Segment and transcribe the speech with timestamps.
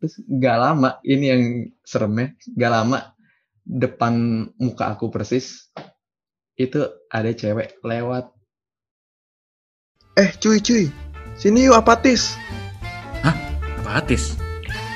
[0.00, 1.42] terus gak lama ini yang
[1.84, 2.98] seremnya gak lama
[3.62, 5.68] depan muka aku persis
[6.56, 6.80] itu
[7.12, 8.32] ada cewek lewat
[10.18, 10.84] Eh cuy cuy,
[11.38, 12.36] sini yuk apatis.
[13.22, 14.34] Apatis.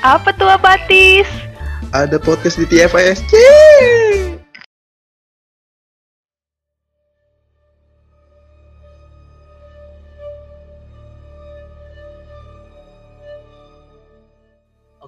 [0.05, 1.25] Apa tuh apatis?
[1.95, 3.23] Ada podcast di TFIS.
[3.25, 4.24] Cii.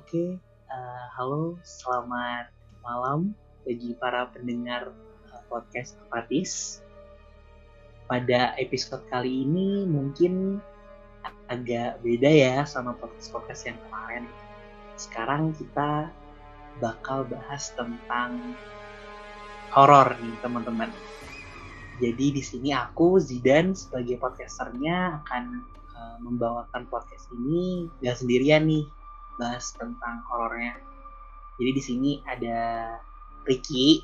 [0.08, 0.39] Oke,
[0.71, 2.48] eh, halo, selamat
[2.80, 3.36] malam
[3.68, 4.95] bagi para pendengar
[5.27, 6.80] eh, podcast Apatis.
[8.08, 10.64] Pada episode kali ini mungkin
[11.52, 14.23] agak beda ya sama podcast-podcast yang kemarin.
[14.95, 16.08] Sekarang kita
[16.80, 18.55] bakal bahas tentang
[19.76, 20.88] horor nih teman-teman.
[22.00, 25.44] Jadi di sini aku Zidan sebagai podcasternya akan
[26.00, 28.88] eh, membawakan podcast ini gak sendirian nih
[29.38, 30.73] bahas tentang horornya.
[31.62, 32.94] Jadi di sini ada
[33.45, 34.02] Ricky.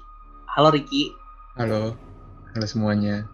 [0.54, 1.14] Halo Ricky.
[1.54, 1.94] halo
[2.58, 3.30] halo semuanya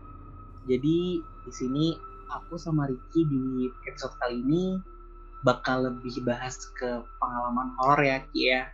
[0.67, 1.95] Jadi di sini
[2.27, 4.75] aku sama Ricky di episode kali ini
[5.47, 8.67] bakal lebih bahas ke pengalaman horor ya Ki ya.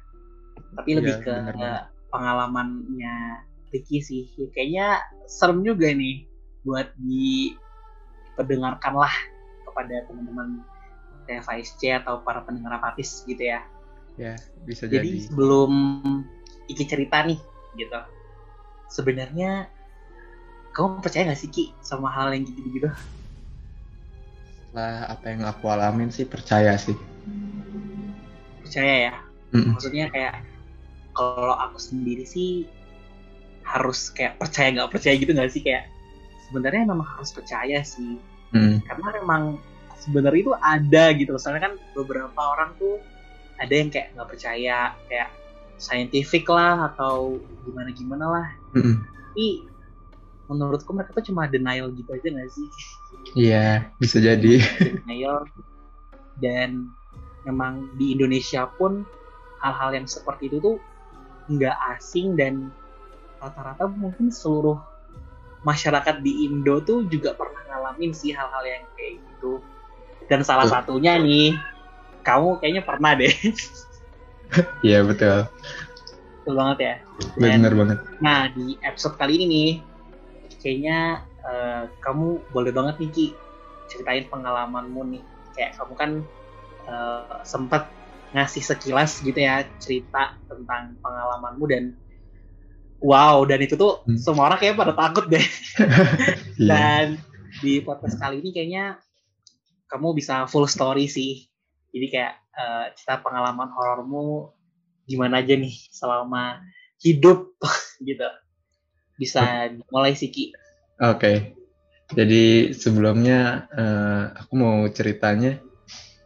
[0.78, 4.26] Tapi Iya, lebih ke bener pengalamannya Ricky sih.
[4.34, 4.88] Ya, kayaknya
[5.30, 6.26] serem juga nih
[6.66, 9.14] buat diperdengarkan lah
[9.70, 10.66] kepada teman-teman
[11.26, 13.62] TFISC atau para pendengar apatis gitu ya.
[14.16, 15.72] ya bisa Jadi jadi sebelum
[16.66, 17.38] Iki cerita nih
[17.78, 18.00] gitu.
[18.90, 19.70] Sebenarnya
[20.74, 22.90] kamu percaya gak sih Ki sama hal yang gitu-gitu?
[24.76, 27.00] setelah apa yang aku alamin sih percaya sih
[28.60, 29.14] Percaya ya?
[29.56, 29.72] Mm-mm.
[29.72, 30.44] Maksudnya kayak
[31.16, 32.68] kalau aku sendiri sih
[33.64, 35.88] harus kayak percaya nggak percaya gitu nggak sih kayak
[36.50, 38.20] sebenarnya memang harus percaya sih
[38.56, 38.80] Mm.
[38.88, 39.42] karena memang
[40.06, 41.34] sebenarnya itu ada gitu.
[41.42, 43.02] Soalnya kan beberapa orang tuh
[43.58, 45.30] ada yang kayak nggak percaya kayak
[45.82, 48.48] scientific lah atau gimana gimana lah.
[48.78, 49.02] Mm-mm.
[49.02, 49.68] tapi
[50.46, 52.68] menurutku mereka tuh cuma denial gitu aja nggak sih?
[53.34, 54.62] Iya bisa jadi.
[55.02, 55.50] denial.
[56.38, 56.92] Dan
[57.48, 59.04] memang di Indonesia pun
[59.64, 60.78] hal-hal yang seperti itu tuh
[61.50, 62.70] nggak asing dan
[63.42, 64.78] rata-rata mungkin seluruh
[65.66, 69.62] masyarakat di Indo tuh juga pernah ngalamin sih hal-hal yang kayak gitu
[70.26, 71.54] dan salah satunya nih
[72.22, 73.30] kamu kayaknya pernah deh
[74.88, 75.46] iya betul
[76.42, 76.96] betul banget ya
[77.38, 79.70] Dan- bener banget Nah, di episode kali ini nih,
[80.58, 80.98] kayaknya
[81.42, 83.26] eh, kamu boleh banget nih Ki
[83.86, 85.22] ceritain pengalamanmu nih.
[85.54, 86.12] Kayak kamu kan
[86.86, 87.90] eh, sempat
[88.32, 91.84] ngasih sekilas gitu ya cerita tentang pengalamanmu dan
[93.00, 94.18] wow dan itu tuh Hmm.
[94.18, 95.42] semua orang kayak pada takut deh.
[96.58, 97.06] iya Dan
[97.60, 98.98] di podcast kali ini kayaknya
[99.96, 101.48] kamu bisa full story sih.
[101.96, 104.52] Jadi kayak eh, cerita pengalaman horormu
[105.08, 106.60] gimana aja nih selama
[107.00, 107.56] hidup
[108.04, 108.28] gitu.
[109.16, 110.52] Bisa mulai sih Ki.
[111.00, 111.56] Oke,
[112.12, 115.64] jadi sebelumnya eh, aku mau ceritanya.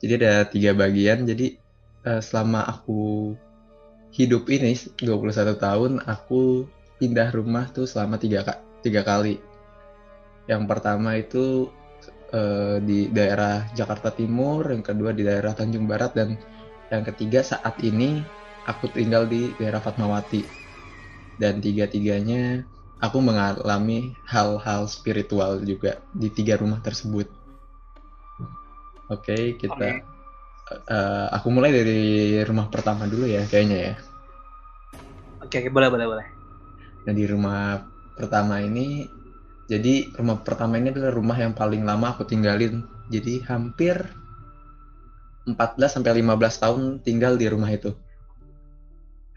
[0.01, 1.29] Jadi ada tiga bagian.
[1.29, 1.61] Jadi
[2.09, 3.33] eh, selama aku
[4.09, 6.65] hidup ini 21 tahun, aku
[6.97, 8.41] pindah rumah tuh selama tiga,
[8.81, 9.37] tiga kali.
[10.49, 11.69] Yang pertama itu
[12.33, 16.37] eh, di daerah Jakarta Timur, yang kedua di daerah Tanjung Barat, dan
[16.89, 18.21] yang ketiga saat ini
[18.65, 20.45] aku tinggal di daerah Fatmawati.
[21.39, 22.67] Dan tiga-tiganya
[22.99, 27.31] aku mengalami hal-hal spiritual juga di tiga rumah tersebut.
[29.09, 29.89] Oke, kita Oke.
[30.69, 32.01] eh, aku mulai dari
[32.45, 33.93] rumah pertama dulu ya kayaknya ya.
[35.39, 36.27] Oke, oke, boleh boleh boleh.
[37.07, 39.07] Nah, di rumah pertama ini
[39.69, 42.81] jadi rumah pertama ini adalah rumah yang paling lama aku tinggalin.
[43.13, 44.01] Jadi hampir
[45.45, 47.93] 14 sampai 15 tahun tinggal di rumah itu.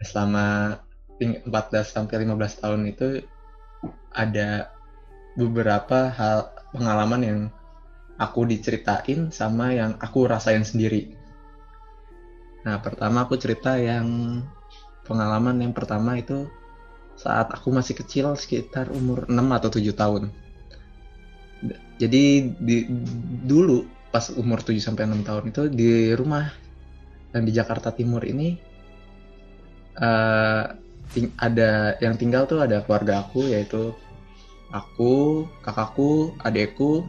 [0.01, 0.77] Selama
[1.21, 3.21] ting- 14 sampai 15 tahun itu
[4.09, 4.73] ada
[5.37, 7.39] beberapa hal pengalaman yang
[8.17, 11.13] aku diceritain sama yang aku rasain sendiri.
[12.65, 14.41] Nah, pertama aku cerita yang
[15.05, 16.49] pengalaman yang pertama itu
[17.17, 20.23] saat aku masih kecil sekitar umur 6 atau 7 tahun.
[22.01, 22.23] Jadi
[22.59, 22.77] di,
[23.45, 26.51] dulu pas umur 7 sampai 6 tahun itu di rumah
[27.33, 28.57] yang di Jakarta Timur ini
[29.97, 30.63] eh,
[31.13, 33.93] ting- ada yang tinggal tuh ada keluarga aku yaitu
[34.73, 37.05] aku, kakakku, adekku,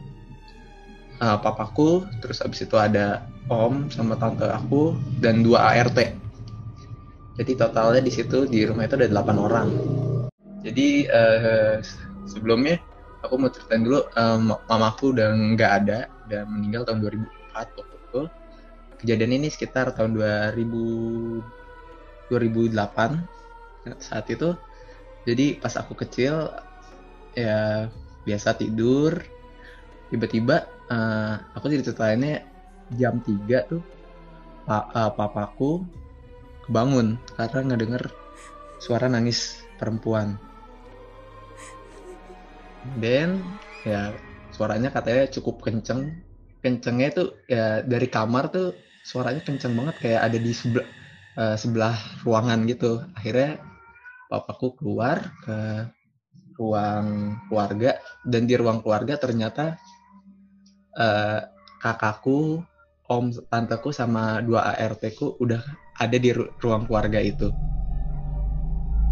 [1.21, 6.24] eh, papaku, terus abis itu ada om sama tante aku dan dua ART.
[7.35, 9.67] Jadi totalnya di situ di rumah itu ada 8 orang.
[10.63, 11.77] Jadi eh,
[12.25, 12.79] sebelumnya
[13.21, 14.39] aku mau ceritain dulu eh,
[14.71, 18.21] mamaku udah nggak ada, udah meninggal tahun 2004 waktu itu.
[19.03, 20.83] Kejadian ini sekitar tahun 2000
[22.31, 23.19] 2008
[23.99, 24.55] saat itu.
[25.27, 26.49] Jadi pas aku kecil
[27.35, 27.91] ya
[28.23, 29.11] biasa tidur.
[30.07, 32.47] Tiba-tiba eh, aku ceritainnya
[32.95, 33.83] jam 3 tuh
[34.63, 35.83] pa- eh, papaku
[36.65, 38.03] kebangun karena ngedenger
[38.81, 40.37] suara nangis perempuan.
[43.01, 43.41] Dan
[43.85, 44.13] ya
[44.53, 46.21] suaranya katanya cukup kenceng.
[46.61, 48.73] Kencengnya tuh ya dari kamar tuh
[49.05, 50.87] suaranya kenceng banget kayak ada di sebelah
[51.37, 51.95] eh, sebelah
[52.25, 53.01] ruangan gitu.
[53.13, 53.61] Akhirnya
[54.29, 55.57] papaku keluar ke
[56.55, 59.77] ruang keluarga dan di ruang keluarga ternyata
[60.97, 61.39] eh,
[61.81, 62.65] kakakku
[63.05, 65.61] om tanteku sama dua ART ku udah
[65.99, 67.51] ada di ru- ruang keluarga itu.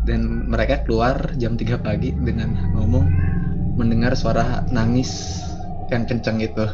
[0.04, 3.06] Dan mereka keluar jam 3 pagi dengan ngomong
[3.80, 5.42] mendengar suara nangis
[5.88, 6.66] yang kenceng itu.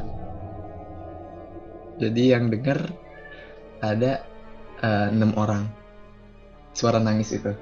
[2.02, 2.90] Jadi yang dengar
[3.86, 4.26] ada
[4.82, 5.70] eh, enam orang.
[6.74, 7.54] Suara nangis itu.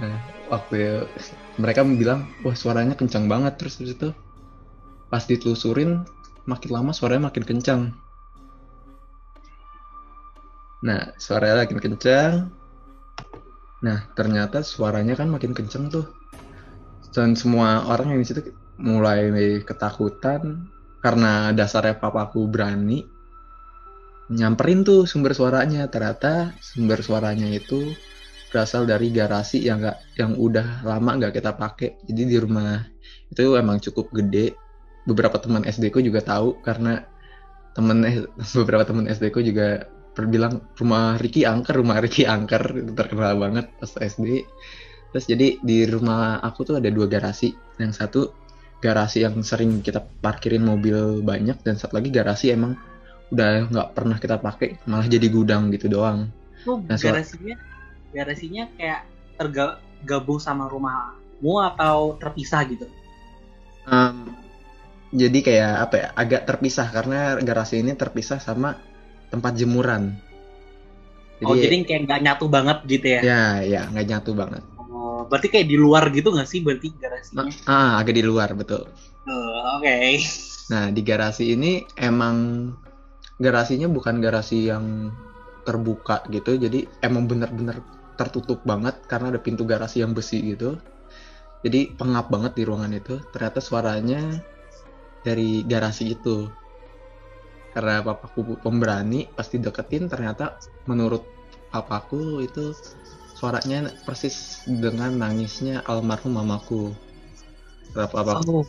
[0.00, 0.16] Nah
[0.52, 1.06] waktu
[1.56, 3.56] mereka bilang wah suaranya kencang banget.
[3.56, 4.12] Terus itu
[5.08, 6.04] pas ditelusurin
[6.44, 7.80] makin lama suaranya makin kencang
[10.80, 12.34] nah suaranya makin kencang
[13.80, 16.06] nah ternyata suaranya kan makin kencang tuh.
[17.10, 18.40] Dan semua orang yang di situ
[18.78, 19.32] mulai
[19.66, 20.70] ketakutan
[21.02, 23.02] karena dasarnya papaku berani
[24.30, 25.90] nyamperin tuh sumber suaranya.
[25.90, 27.96] Ternyata sumber suaranya itu
[28.52, 31.98] berasal dari garasi yang nggak yang udah lama nggak kita pakai.
[32.06, 32.86] Jadi di rumah
[33.32, 34.54] itu emang cukup gede.
[35.08, 37.02] Beberapa teman SD ku juga tahu karena
[37.74, 38.06] temen
[38.60, 43.70] beberapa teman SD ku juga berbilang rumah Ricky angker rumah Ricky angker itu terkenal banget
[43.78, 44.42] pas SD
[45.10, 47.50] terus jadi di rumah aku tuh ada dua garasi.
[47.82, 48.20] Yang satu
[48.78, 52.78] garasi yang sering kita parkirin mobil banyak dan satu lagi garasi emang
[53.30, 56.30] udah nggak pernah kita pakai malah jadi gudang gitu doang.
[56.62, 57.56] Tuh Nah, so- garasinya
[58.10, 59.00] garasinya kayak
[59.38, 62.86] tergabung sama rumahmu atau terpisah gitu.
[63.90, 64.30] Em,
[65.10, 68.78] jadi kayak apa ya agak terpisah karena garasi ini terpisah sama
[69.30, 70.18] tempat jemuran.
[71.40, 73.20] Oh jadi kayak nggak nyatu banget gitu ya.
[73.24, 74.60] ya ya nggak nyatu banget.
[74.76, 77.48] Oh, berarti kayak di luar gitu nggak sih berarti garasinya?
[77.64, 78.84] ah agak di luar betul.
[79.24, 80.20] Oh, Oke.
[80.72, 82.68] nah di garasi ini emang
[83.40, 85.08] garasinya bukan garasi yang
[85.64, 86.60] terbuka gitu.
[86.60, 87.80] Jadi emang bener-bener
[88.20, 90.76] tertutup banget karena ada pintu garasi yang besi gitu.
[91.64, 93.16] Jadi pengap banget di ruangan itu.
[93.32, 94.20] Ternyata suaranya
[95.24, 96.48] dari garasi itu
[97.70, 100.58] karena papaku pemberani pasti deketin ternyata
[100.90, 101.22] menurut
[101.70, 102.74] papaku itu
[103.38, 106.90] suaranya persis dengan nangisnya almarhum mamaku
[107.94, 108.66] papaku Oh,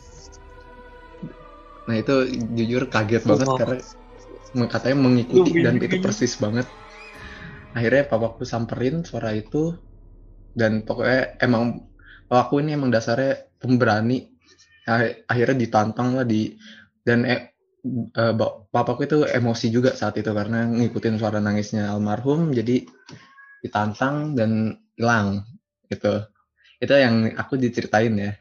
[1.82, 2.14] Nah itu
[2.54, 3.58] jujur kaget banget Oh.
[3.58, 5.98] karena katanya mengikuti Lu dan gini-gini.
[5.98, 6.66] itu persis banget.
[7.74, 9.74] Akhirnya papaku samperin suara itu
[10.54, 11.88] dan pokoknya emang
[12.28, 14.28] papaku ini emang dasarnya pemberani.
[15.26, 16.54] Akhirnya ditantang lah di
[17.02, 17.51] dan eh,
[18.70, 22.86] papaku itu emosi juga saat itu karena ngikutin suara nangisnya almarhum jadi
[23.62, 25.42] ditantang dan hilang
[25.90, 26.22] gitu.
[26.78, 28.32] Itu yang aku diceritain ya.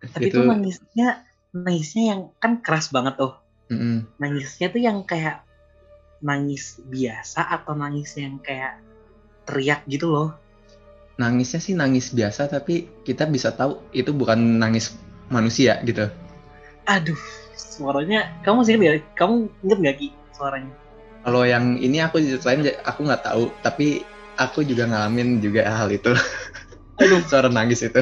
[0.00, 1.08] tapi Itu- tuh nangisnya
[1.52, 3.36] nangisnya yang kan keras banget tuh.
[3.68, 4.08] Mm-mm.
[4.16, 5.44] Nangisnya tuh yang kayak
[6.20, 8.80] nangis biasa atau nangis yang kayak
[9.48, 10.36] teriak gitu loh.
[11.20, 14.96] nangisnya sih nangis biasa tapi kita bisa tahu itu bukan nangis
[15.28, 16.08] manusia gitu
[16.88, 17.20] Aduh,
[17.76, 18.92] suaranya kamu sih ya?
[19.18, 20.72] Kamu inget gak ki suaranya?
[21.24, 24.00] kalau yang ini aku ceritain aku nggak tahu tapi
[24.40, 26.12] aku juga ngalamin juga hal itu
[27.00, 27.22] Aduh.
[27.30, 28.00] suara nangis itu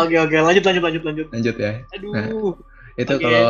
[0.00, 1.28] Oke oke lanjut lanjut lanjut lanjut.
[1.32, 2.56] lanjut ya Aduh.
[2.94, 3.24] itu Oke.
[3.24, 3.46] kalau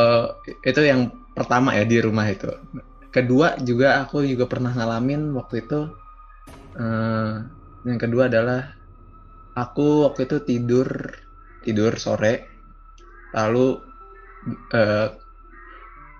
[0.65, 1.01] itu yang
[1.37, 2.49] pertama ya di rumah itu
[3.13, 5.79] kedua juga aku juga pernah ngalamin waktu itu
[6.79, 7.31] eh,
[7.87, 8.61] yang kedua adalah
[9.55, 10.87] aku waktu itu tidur
[11.65, 12.33] tidur sore
[13.35, 13.79] lalu
[14.73, 15.07] eh,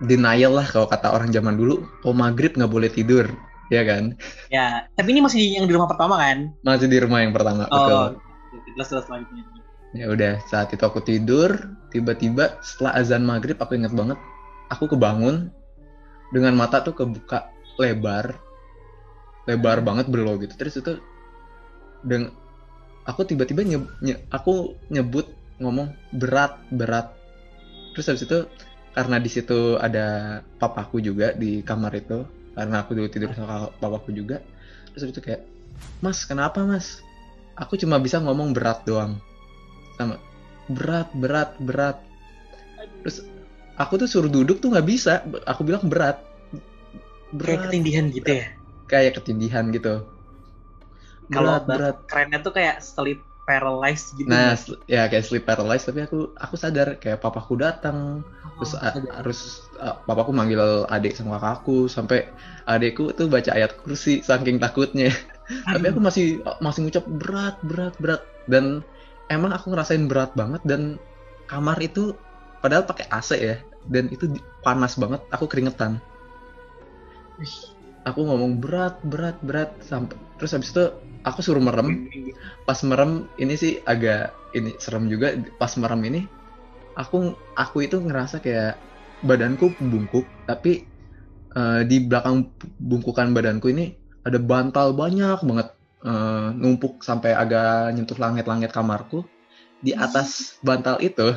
[0.02, 3.24] denial lah kalau kata orang zaman dulu oh maghrib nggak boleh tidur
[3.72, 4.12] ya kan
[4.54, 6.38] Ya, tapi ini masih yang di rumah pertama kan?
[6.66, 8.06] masih di rumah yang pertama betul Oh,
[8.74, 9.42] jelas jelas lanjutnya.
[9.96, 11.50] Ya udah, saat itu aku tidur,
[11.88, 14.18] tiba-tiba setelah azan maghrib aku ingat banget,
[14.68, 15.48] aku kebangun
[16.34, 17.48] dengan mata tuh kebuka
[17.80, 18.36] lebar,
[19.46, 20.54] lebar banget belo gitu.
[20.58, 20.92] Terus itu,
[22.06, 22.30] dan
[23.08, 25.26] aku tiba-tiba nye- nye- aku nyebut
[25.62, 27.15] ngomong berat berat.
[27.96, 28.38] Terus habis itu
[28.92, 34.12] karena di situ ada papaku juga di kamar itu, karena aku dulu tidur sama papaku
[34.12, 34.44] juga.
[34.92, 35.42] Terus habis itu kayak,
[36.04, 37.00] Mas kenapa mas?
[37.56, 39.16] Aku cuma bisa ngomong berat doang
[39.96, 40.20] sama
[40.68, 41.96] berat berat berat
[43.02, 43.24] terus
[43.80, 46.20] aku tuh suruh duduk tuh nggak bisa aku bilang berat
[47.44, 48.46] Kayak berat ketindihan gitu ya.
[48.90, 50.04] kayak ketindihan gitu
[51.32, 54.26] Kalau berat berat Kerennya tuh kayak sleep paralyzed gitu.
[54.26, 58.26] nah sl- ya kayak sleep paralyzed tapi aku aku sadar kayak papaku datang.
[58.58, 59.12] Terus Oh, a- sadar.
[59.22, 59.40] harus
[59.78, 62.26] a- papaku manggil adik sama kakakku sampai
[62.66, 65.14] adikku tuh baca ayat kursi saking takutnya.
[65.74, 68.22] Tapi aku masih masih ngucap berat berat berat.
[68.50, 68.82] Dan
[69.30, 70.98] emang aku ngerasain berat banget dan
[71.46, 72.14] kamar itu
[72.62, 74.26] padahal pakai AC ya dan itu
[74.66, 76.02] panas banget aku keringetan.
[78.06, 80.84] Aku ngomong berat berat berat sampai terus habis itu
[81.26, 82.06] aku suruh merem.
[82.62, 85.34] Pas merem ini sih agak ini serem juga.
[85.58, 86.20] Pas merem ini
[86.94, 88.78] aku aku itu ngerasa kayak
[89.26, 90.86] badanku bungkuk tapi
[91.52, 95.68] eh, di belakang bungkukan badanku ini ada bantal banyak banget
[96.06, 99.26] eh, numpuk sampai agak nyentuh langit-langit kamarku.
[99.82, 101.36] Di atas bantal itu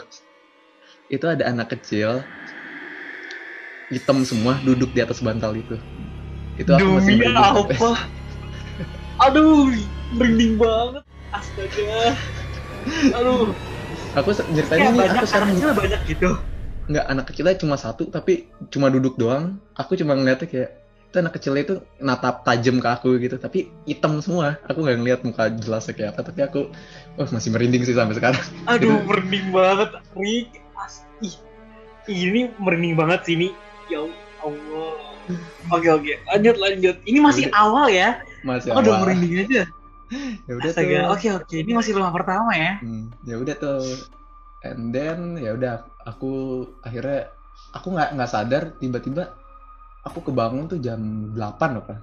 [1.09, 2.21] itu ada anak kecil
[3.89, 5.75] hitam semua duduk di atas bantal itu.
[6.55, 8.18] Itu aku masih apa?
[9.19, 9.71] Aduh,
[10.15, 11.03] merinding banget.
[11.29, 12.15] Astaga.
[13.13, 13.53] Aduh,
[14.17, 16.29] aku ceritanya nih banyak aku sekarang anaknya banyak gitu.
[16.89, 20.69] nggak anak kecilnya cuma satu tapi cuma duduk doang aku cuma ngeliatnya kayak
[21.09, 25.21] itu anak kecilnya itu natap tajam ke aku gitu tapi hitam semua aku nggak ngeliat
[25.21, 26.61] muka jelasnya kayak apa tapi aku
[27.17, 29.89] oh masih merinding sih sampai sekarang Aduh, merinding banget.
[30.17, 30.49] Rick,
[31.21, 31.35] ih,
[32.09, 33.49] ini merinding banget sih ini.
[33.89, 34.05] Ya
[34.41, 34.97] Allah.
[35.73, 36.95] Oke oke, lanjut lanjut.
[37.05, 38.21] Ini masih awal ya.
[38.43, 39.63] Masih Aduh, awal merinding aja.
[40.49, 41.05] ya udah tuh.
[41.13, 42.81] Oke oke, ini masih rumah pertama ya.
[42.81, 43.85] Hmm, ya udah tuh.
[44.65, 47.31] And then ya udah aku akhirnya
[47.71, 49.31] aku nggak nggak sadar tiba-tiba
[50.03, 50.99] aku kebangun tuh jam
[51.37, 51.95] 8 apa.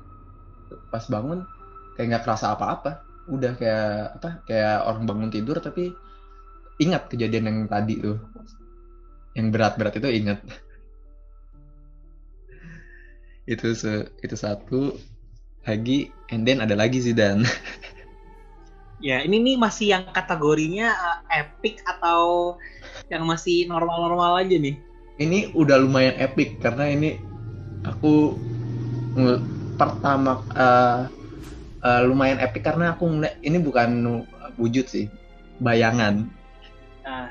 [0.88, 1.45] Pas bangun
[1.99, 3.02] kayak nggak kerasa apa-apa.
[3.26, 5.90] Udah kayak apa kayak orang bangun tidur tapi
[6.78, 8.16] ingat kejadian yang tadi tuh.
[9.37, 10.38] Yang berat-berat itu ingat.
[13.47, 14.99] Itu se itu satu
[15.66, 17.42] lagi and then ada lagi sih dan
[18.96, 22.56] Ya, ini nih masih yang kategorinya uh, epic atau
[23.12, 24.73] yang masih normal-normal aja nih.
[25.16, 27.20] ini udah lumayan epic karena ini
[27.85, 28.37] aku
[29.76, 31.00] pertama eh,
[31.85, 33.88] eh, lumayan epic karena aku ngeliat ini bukan
[34.56, 35.08] wujud sih
[35.61, 36.28] bayangan
[37.06, 37.30] Nah,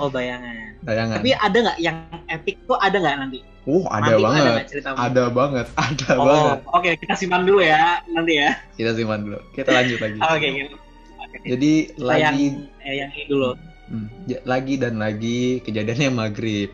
[0.00, 0.78] oh bayangan.
[0.82, 3.38] bayangan Tapi ada nggak yang epic tuh ada nggak nanti?
[3.64, 4.96] Uh ada banget ceritamu?
[4.98, 8.50] ada banget ada Oh, banget oke kita simpan dulu ya nanti ya.
[8.74, 10.76] kita simpan dulu kita lanjut lagi Oke, gitu.
[11.16, 11.36] Oke.
[11.46, 13.50] jadi Kita lagi yang eh, yang ini dulu.
[13.88, 16.70] hmm, ja- lagi dan lagi kejadiannya maghrib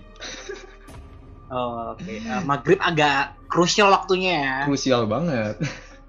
[1.48, 2.04] Oh, oke.
[2.04, 4.56] Eh, maghrib agak krusial waktunya ya.
[4.64, 5.56] krusial banget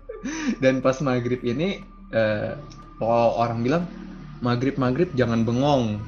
[0.64, 2.52] dan pas maghrib ini eh,
[2.96, 3.84] kalau orang bilang
[4.40, 6.00] maghrib maghrib jangan bengong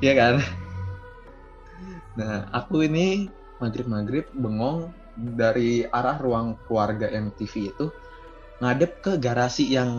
[0.00, 0.40] ya kan
[2.14, 3.26] nah aku ini
[3.62, 4.78] maghrib maghrib bengong
[5.14, 7.86] dari arah ruang keluarga MTV itu
[8.62, 9.90] ngadep ke garasi yang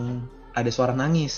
[0.58, 1.34] ada suara nangis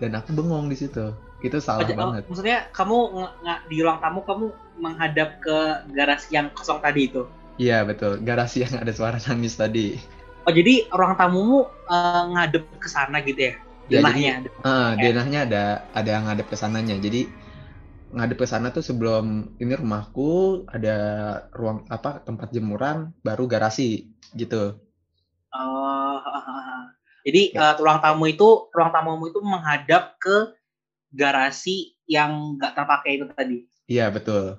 [0.00, 1.06] dan aku bengong di situ
[1.44, 2.96] itu salah Oh, j- oh, banget maksudnya kamu
[3.42, 4.46] nggak di ruang tamu kamu
[4.84, 5.56] menghadap ke
[5.96, 7.22] garasi yang kosong tadi itu.
[7.62, 9.80] iya betul garasi yang ada suara nangis tadi
[10.46, 11.58] Oh jadi ruang tamumu
[11.90, 13.54] eh, ngadep ke sana gitu ya?
[13.86, 14.32] Ya, Denahnya.
[14.66, 15.02] Ah, Ya.
[15.02, 15.62] denahnya ada
[15.94, 16.96] ada yang ngadep ke sananya.
[16.98, 17.30] Jadi
[18.14, 20.96] ngadep ke sana tuh sebelum ini rumahku ada
[21.54, 24.78] ruang apa tempat jemuran baru garasi gitu.
[25.50, 26.18] Oh,
[27.26, 27.72] jadi Ya.
[27.72, 30.54] eh, ruang tamu itu ruang tamumu itu menghadap ke
[31.10, 33.58] garasi yang nggak terpakai itu tadi.
[33.90, 34.58] Iya, betul.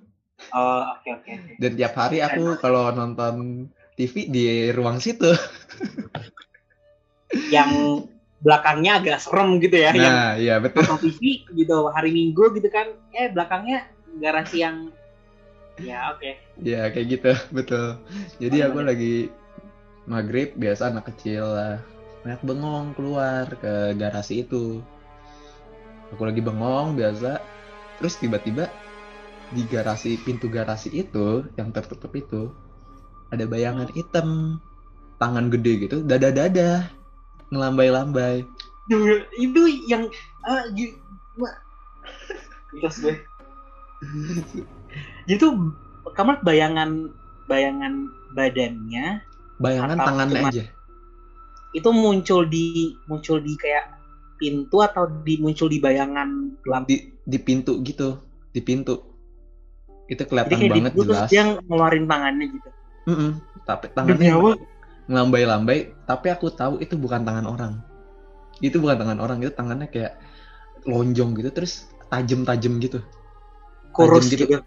[0.51, 1.31] Oh, oke oke.
[1.31, 1.53] oke.
[1.59, 5.31] Dan tiap hari aku kalau nonton TV di ruang situ.
[7.51, 7.71] Yang
[8.37, 10.85] belakangnya agak serem gitu ya, yang Nah, iya betul.
[10.85, 13.89] nonton TV gitu hari Minggu gitu kan, eh belakangnya
[14.21, 14.93] garasi yang
[15.81, 16.37] ya oke.
[16.61, 17.97] Iya, kayak gitu, betul.
[18.41, 18.87] Jadi Mana, aku mana?
[18.93, 19.15] lagi
[20.09, 21.77] maghrib biasa anak kecil lah.
[22.25, 24.81] Banyak bengong keluar ke garasi itu.
[26.13, 27.41] Aku lagi bengong biasa.
[27.97, 28.69] Terus tiba-tiba
[29.53, 32.51] di garasi pintu garasi itu yang tertutup itu
[33.31, 34.59] ada bayangan hitam
[35.23, 36.83] tangan gede gitu dada-dada
[37.51, 38.43] ngelambai-lambai
[38.87, 39.61] Duh, itu
[39.91, 40.07] yang
[40.47, 40.95] ah gi-
[41.35, 41.51] wah.
[42.71, 43.15] Terus gue.
[45.35, 45.53] Tuh
[46.15, 47.11] kamu bayangan
[47.51, 49.23] bayangan badannya
[49.59, 50.63] bayangan tangannya aja
[51.75, 53.91] itu muncul di muncul di kayak
[54.39, 56.87] pintu atau di muncul di bayangan lampu.
[56.87, 58.21] di di pintu gitu
[58.55, 59.03] di pintu
[60.07, 62.69] itu Jadi kelihatan kayak banget di terus jelas dia ngeluarin tangannya gitu.
[63.07, 63.31] Mm-mm.
[63.67, 64.31] tapi Demi tangannya?
[65.07, 67.79] Ngelambai-lambai tapi aku tahu itu bukan tangan orang.
[68.59, 70.19] Itu bukan tangan orang itu tangannya kayak
[70.83, 72.99] lonjong gitu terus tajam-tajam gitu.
[73.95, 74.45] Kurus gitu.
[74.47, 74.63] gitu.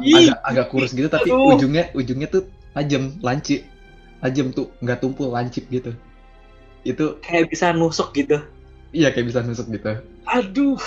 [0.00, 1.56] Ih, agak agak kurus gitu tapi aduh.
[1.56, 3.64] ujungnya ujungnya tuh tajam lancip.
[4.24, 5.92] Tajam tuh nggak tumpul lancip gitu.
[6.82, 8.40] Itu kayak bisa nusuk gitu.
[8.96, 10.00] Iya kayak bisa nusuk gitu.
[10.24, 10.80] Aduh.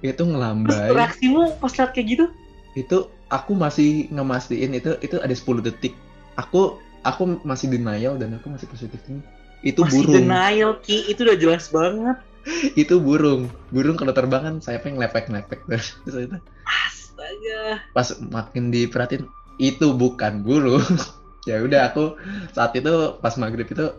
[0.00, 0.96] Itu terus ngelambai.
[0.96, 2.24] Reaksimu pas liat kayak gitu?
[2.72, 5.92] Itu aku masih ngemastiin itu itu ada 10 detik
[6.34, 9.20] aku aku masih denial dan aku masih positif ini.
[9.64, 10.14] Itu masih burung.
[10.28, 11.08] denial ki.
[11.10, 12.16] Itu udah jelas banget.
[12.82, 13.48] Itu burung.
[13.72, 16.36] Burung kalau terbang kan sayapnya ngelepek ngelepek terus itu.
[16.68, 17.80] Astaga.
[17.96, 19.24] Pas makin diperhatiin
[19.56, 20.84] itu bukan burung.
[21.44, 22.16] Ya udah aku
[22.56, 23.92] saat itu pas maghrib itu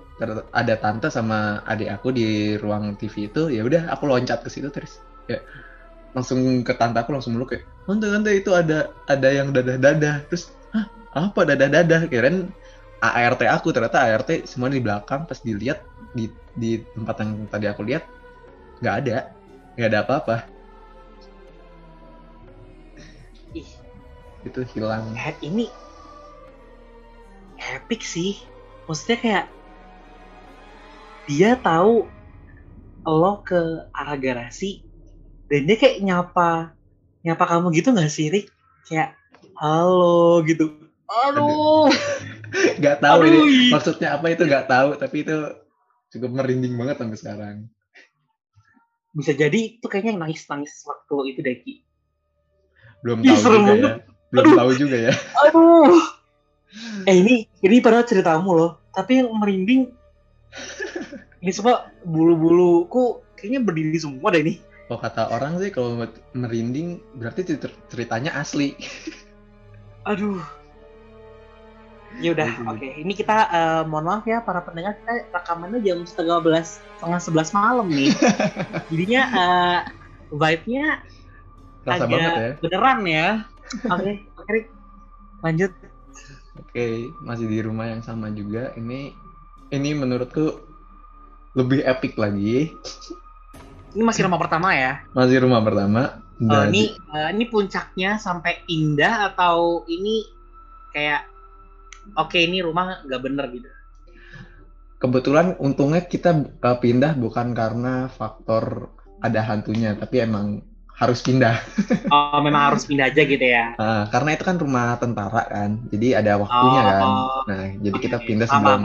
[0.50, 3.54] ada tante sama adik aku di ruang TV itu.
[3.54, 4.98] Ya udah aku loncat ke situ terus.
[5.30, 5.46] Ya
[6.16, 10.24] langsung ke tante aku langsung meluk kayak tante tante itu ada ada yang dadah dadah
[10.32, 11.48] terus hah apa?
[11.48, 12.52] Dadah dadah kirain
[13.00, 13.72] ART aku.
[13.72, 15.24] Ternyata ART semua di belakang.
[15.24, 15.82] Pas dilihat
[16.12, 16.28] di
[16.60, 18.04] di tempat yang tadi aku lihat
[18.84, 19.32] nggak ada.
[19.80, 20.36] Nggak ada apa-apa.
[23.56, 23.70] Ih.
[24.44, 25.16] Itu hilang.
[25.16, 25.72] Eh, ini
[27.58, 28.44] epic sih.
[28.86, 29.46] Maksudnya kayak
[31.26, 32.06] dia tahu
[33.06, 33.58] lo ke
[33.94, 34.86] arah garasi
[35.50, 36.74] dan dia kayak nyapa
[37.26, 38.50] nyapa kamu gitu nggak sih Rik?
[38.86, 39.18] Kayak
[39.58, 41.90] halo gitu aduh.
[42.80, 44.44] Nggak tahu Aduh, ini maksudnya apa itu?
[44.48, 45.36] Nggak tahu tapi itu
[46.16, 47.58] cukup merinding banget sampai sekarang.
[49.16, 51.74] Bisa jadi itu kayaknya nangis nangis waktu itu Deki.
[53.04, 53.94] Belum Ih, tahu serem juga ya.
[54.32, 54.56] belum Aduh.
[54.58, 55.14] tahu juga ya.
[55.48, 56.00] Aduh.
[57.08, 58.72] Eh ini ini padahal ceritamu loh.
[58.96, 59.92] Tapi yang merinding
[61.44, 64.54] ini semua bulu-buluku kayaknya berdiri semua deh ini.
[64.86, 65.98] Kalau kata orang sih kalau
[66.32, 68.76] merinding berarti cer- ceritanya asli.
[70.10, 70.40] Aduh.
[72.20, 72.88] Ya udah, oke.
[73.04, 77.50] Ini kita eh, mohon maaf ya para pendengar kita rekamannya jam setengah belas, setengah sebelas
[77.52, 78.12] malam nih.
[78.92, 79.80] Jadinya eh,
[80.32, 80.86] vibe-nya
[81.86, 83.28] rasa agak banget ya beneran ya.
[83.92, 84.50] Oke, oke.
[84.52, 84.66] Rik.
[85.44, 85.72] Lanjut.
[86.56, 86.88] oke
[87.28, 89.12] masih di rumah yang sama juga ini
[89.76, 90.64] ini menurutku
[91.52, 92.72] lebih epic lagi
[93.92, 95.04] Ini masih rumah pertama ya.
[95.12, 100.28] masih rumah pertama Eh, dan ini eh, ini puncaknya sampai indah atau ini
[100.92, 101.32] kayak
[102.14, 103.70] oke ini rumah nggak bener gitu.
[105.02, 106.32] kebetulan untungnya kita
[106.64, 108.90] uh, pindah bukan karena faktor
[109.22, 110.64] ada hantunya tapi emang
[110.96, 111.60] harus pindah
[112.14, 113.76] Oh, memang harus pindah aja gitu ya.
[113.76, 116.90] Ah, karena itu kan rumah tentara kan jadi ada waktunya Oh.
[116.90, 117.10] kan
[117.50, 118.82] nah jadi kita pindah sebelum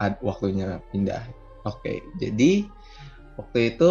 [0.00, 1.22] ad- waktunya pindah
[1.68, 2.52] oke jadi
[3.38, 3.90] waktu itu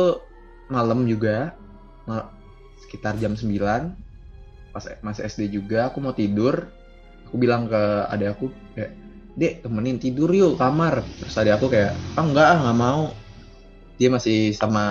[0.72, 1.54] malam juga
[2.88, 3.96] sekitar jam 9
[4.72, 6.72] pas masih SD juga aku mau tidur
[7.32, 8.92] aku bilang ke adik aku kayak
[9.40, 11.00] dek temenin tidur yuk kamar.
[11.24, 13.04] Terus adik aku kayak ah enggak ah nggak mau.
[13.96, 14.84] Dia masih sama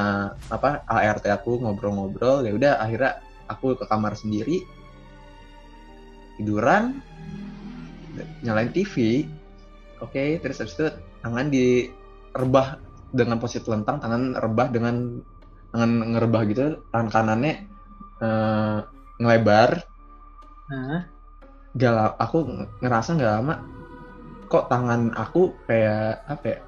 [0.48, 2.48] apa ART aku ngobrol-ngobrol.
[2.48, 3.20] Ya udah akhirnya
[3.52, 4.64] aku ke kamar sendiri.
[6.40, 7.04] Tiduran
[8.40, 9.28] nyalain TV
[10.00, 10.88] oke terus habis itu
[11.20, 12.80] tangan direbah
[13.12, 15.20] dengan posisi telentang tangan rebah dengan
[15.70, 17.54] tangan ngerebah gitu tangan kanannya
[18.24, 18.78] eh,
[19.20, 19.70] ngelebar.
[20.72, 21.19] Hah?
[21.78, 23.54] Gak aku nge- ngerasa nggak lama
[24.50, 26.58] kok tangan aku kayak apa ya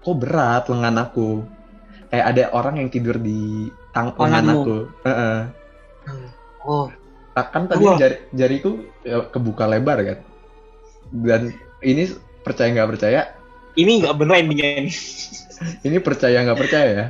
[0.00, 1.44] kok berat lengan aku.
[2.10, 4.76] Kayak ada orang yang tidur di tang lengan aku.
[5.06, 5.38] Heeh.
[6.66, 6.90] Oh,
[7.30, 7.96] Tak- kan tadi Wah.
[7.96, 10.18] jari jariku ya, kebuka lebar kan?
[11.14, 12.10] Dan ini
[12.42, 13.20] percaya nggak percaya?
[13.78, 14.92] Ini nggak bener endingnya ini.
[15.86, 17.06] ini percaya nggak percaya ya?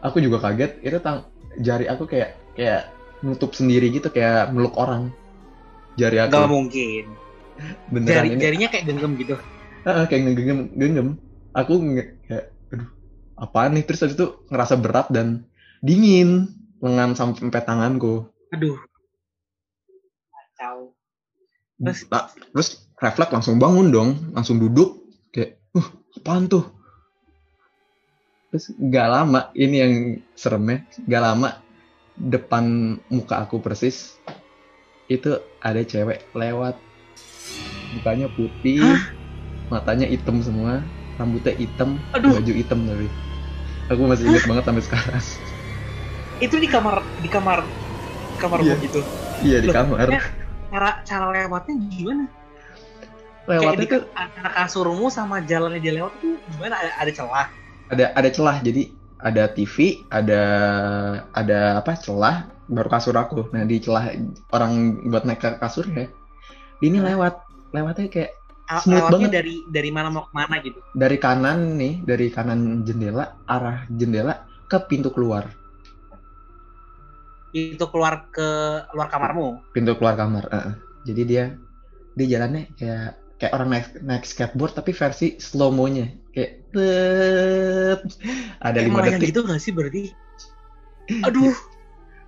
[0.00, 1.28] Aku juga kaget itu tang
[1.60, 2.88] jari aku kayak kayak
[3.20, 5.10] nutup sendiri gitu kayak meluk orang
[5.98, 7.04] jari aku Gak mungkin.
[7.90, 9.34] beneran Jari, ini jarinya kayak genggam gitu.
[9.82, 11.08] Ah, kayak ngegenggam genggam
[11.50, 11.74] aku
[12.22, 12.88] kayak aduh
[13.34, 15.42] apaan nih terus habis itu ngerasa berat dan
[15.82, 18.78] dingin lengan sampai tanganku Aduh.
[20.30, 20.94] Kacau.
[21.78, 22.06] Terus?
[22.10, 24.98] Nah, terus refleks langsung bangun dong langsung duduk
[25.30, 26.66] kayak uh apaan tuh
[28.48, 29.94] terus gak lama ini yang
[30.34, 31.62] seremnya gak lama
[32.18, 34.18] depan muka aku persis
[35.08, 36.76] itu ada cewek lewat
[37.96, 39.00] mukanya putih Hah?
[39.72, 40.84] matanya hitam semua
[41.16, 42.36] rambutnya hitam Aduh.
[42.36, 43.08] baju hitam tapi
[43.88, 45.24] aku masih ingat banget sampai sekarang
[46.38, 47.66] Itu di kamar di kamar
[48.38, 48.78] kamar Iya.
[48.78, 49.00] gitu.
[49.42, 50.06] iya di Loh, kamar
[50.68, 52.24] Cara cara lewatnya gimana?
[53.48, 56.76] Lewatnya di tuh antara kasurmu sama jalannya dia lewat tuh gimana?
[56.78, 57.46] Ada, ada celah.
[57.88, 60.42] ada ada celah jadi ada TV ada
[61.34, 64.14] ada apa celah baru kasur aku nah di celah
[64.54, 66.06] orang buat naik ke kasur ya
[66.80, 67.34] ini lewat
[67.74, 68.32] lewatnya kayak
[68.68, 69.30] Al- Smooth banget.
[69.32, 70.76] dari dari mana mau ke mana gitu.
[70.92, 75.48] dari kanan nih dari kanan jendela arah jendela ke pintu keluar
[77.48, 78.44] Itu keluar ke
[78.92, 79.72] luar kamarmu.
[79.72, 80.74] pintu keluar kamar heeh.
[81.08, 81.44] jadi dia
[82.12, 88.00] dia jalannya kayak kayak orang naik naik skateboard tapi versi slow mo-nya kayak tet.
[88.62, 90.14] ada lima detik gitu gak sih berarti?
[91.26, 91.56] Aduh,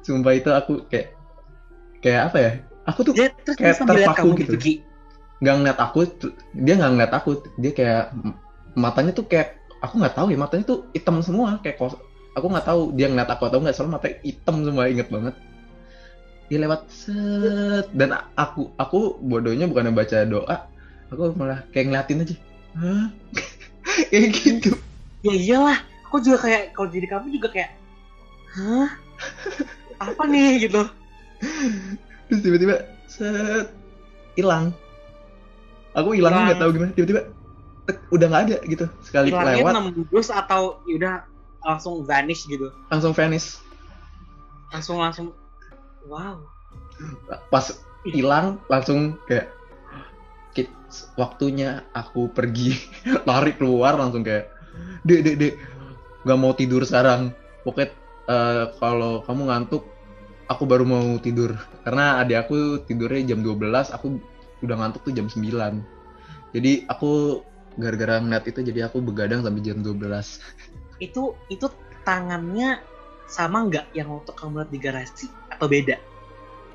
[0.03, 1.15] sumpah itu aku kayak
[2.03, 2.53] kayak apa ya
[2.89, 4.57] aku tuh dia terus kayak terpaku gitu.
[5.41, 5.99] nggak ngeliat aku
[6.57, 8.05] dia nggak ngeliat aku dia kayak
[8.77, 11.97] matanya tuh kayak aku nggak tahu ya matanya tuh hitam semua kayak kos
[12.37, 15.35] aku nggak tahu dia ngeliat aku atau nggak soalnya matanya hitam semua inget banget
[16.51, 20.57] dia lewat set dan aku aku bodohnya bukan baca doa
[21.13, 22.37] aku malah kayak ngeliatin aja
[22.71, 23.07] Hah?
[24.11, 24.71] kayak gitu
[25.21, 27.71] Ya iyalah, aku juga kayak kalau jadi kamu juga kayak,
[28.57, 28.89] hah?
[30.01, 30.89] Apa nih gitu?
[32.31, 33.75] terus tiba-tiba set
[34.39, 34.71] hilang
[35.99, 37.23] aku hilangnya nggak tahu gimana tiba-tiba
[38.15, 41.15] udah nggak ada gitu sekali Hilangnya lewat nembus atau ya udah
[41.67, 42.71] langsung vanish gitu?
[42.89, 43.59] langsung vanish
[44.71, 45.35] Langsung langsung,
[46.07, 46.39] wow.
[47.51, 47.75] pas
[48.07, 49.60] hilang langsung kayak "Kit,
[51.15, 52.75] waktunya aku pergi
[53.29, 54.51] lari keluar langsung kayak
[55.07, 55.55] dek dek dek
[56.27, 57.33] nggak mau tidur sekarang.
[57.65, 57.89] Pokoknya
[58.29, 59.85] eh, kalau kamu ngantuk
[60.51, 61.57] aku baru mau tidur.
[61.87, 64.21] Karena adik aku tidurnya jam 12 aku
[64.65, 65.41] udah ngantuk tuh jam 9
[66.53, 67.43] jadi aku
[67.79, 69.97] gara-gara ngeliat itu jadi aku begadang sampai jam 12
[71.01, 71.67] Itu itu
[72.05, 72.83] tangannya
[73.31, 75.27] sama nggak yang waktu kamu lihat di garasi?
[75.49, 75.97] Atau beda?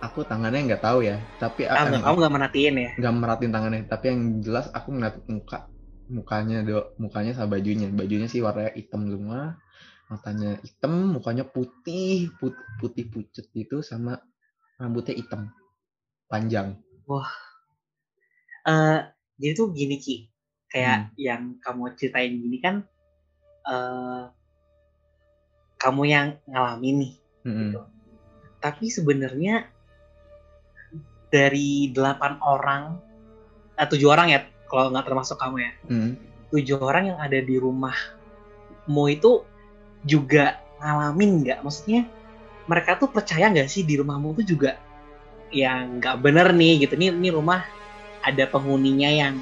[0.03, 2.89] Aku tangannya nggak tahu ya tapi Ah, yang- kamu nggak merhatiin ya?
[2.99, 5.60] nggak merhatiin tangannya tapi yang jelas aku ngeliat muka
[6.05, 9.58] mukanya do mukanya sama bajunya bajunya sih warnanya hitam semua
[10.05, 14.21] matanya hitam mukanya putih put, putih pucet gitu sama
[14.77, 15.49] rambutnya hitam
[16.29, 16.77] panjang
[18.65, 18.99] eh
[19.38, 20.15] jadi tuh gini Ki,
[20.71, 21.13] kayak Hmm.
[21.19, 22.75] yang kamu ceritain gini kan,
[23.67, 24.23] eh
[25.75, 27.13] kamu yang ngalamin nih.
[27.45, 27.69] Mm-mm.
[28.58, 29.69] Tapi sebenarnya
[31.35, 32.83] dari delapan orang,
[33.75, 34.39] eh, tujuh orang ya,
[34.71, 36.11] kalau nggak termasuk kamu ya, Mm.
[36.55, 39.43] tujuh orang yang ada di rumahmu itu
[40.07, 41.59] juga ngalamin nggak?
[41.67, 42.07] Maksudnya
[42.71, 44.79] mereka tuh percaya nggak sih di rumahmu tuh juga
[45.51, 46.95] yang nggak bener nih gitu?
[46.95, 47.67] Nih, ini rumah
[48.23, 49.35] ada penghuninya yang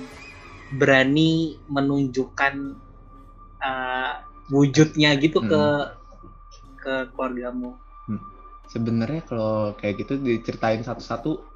[0.74, 2.54] berani menunjukkan
[3.62, 4.14] uh,
[4.50, 5.64] wujudnya gitu ke
[6.84, 7.80] ke keluargamu.
[8.64, 11.53] sebenarnya kalau kayak gitu diceritain satu-satu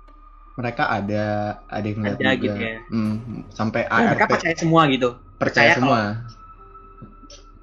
[0.58, 1.26] mereka ada
[1.70, 2.78] ada yang Ada juga gitu ya.
[2.92, 3.16] Mm,
[3.54, 5.10] sampai Oh, mereka ART percaya semua gitu.
[5.38, 6.02] percaya percaya semua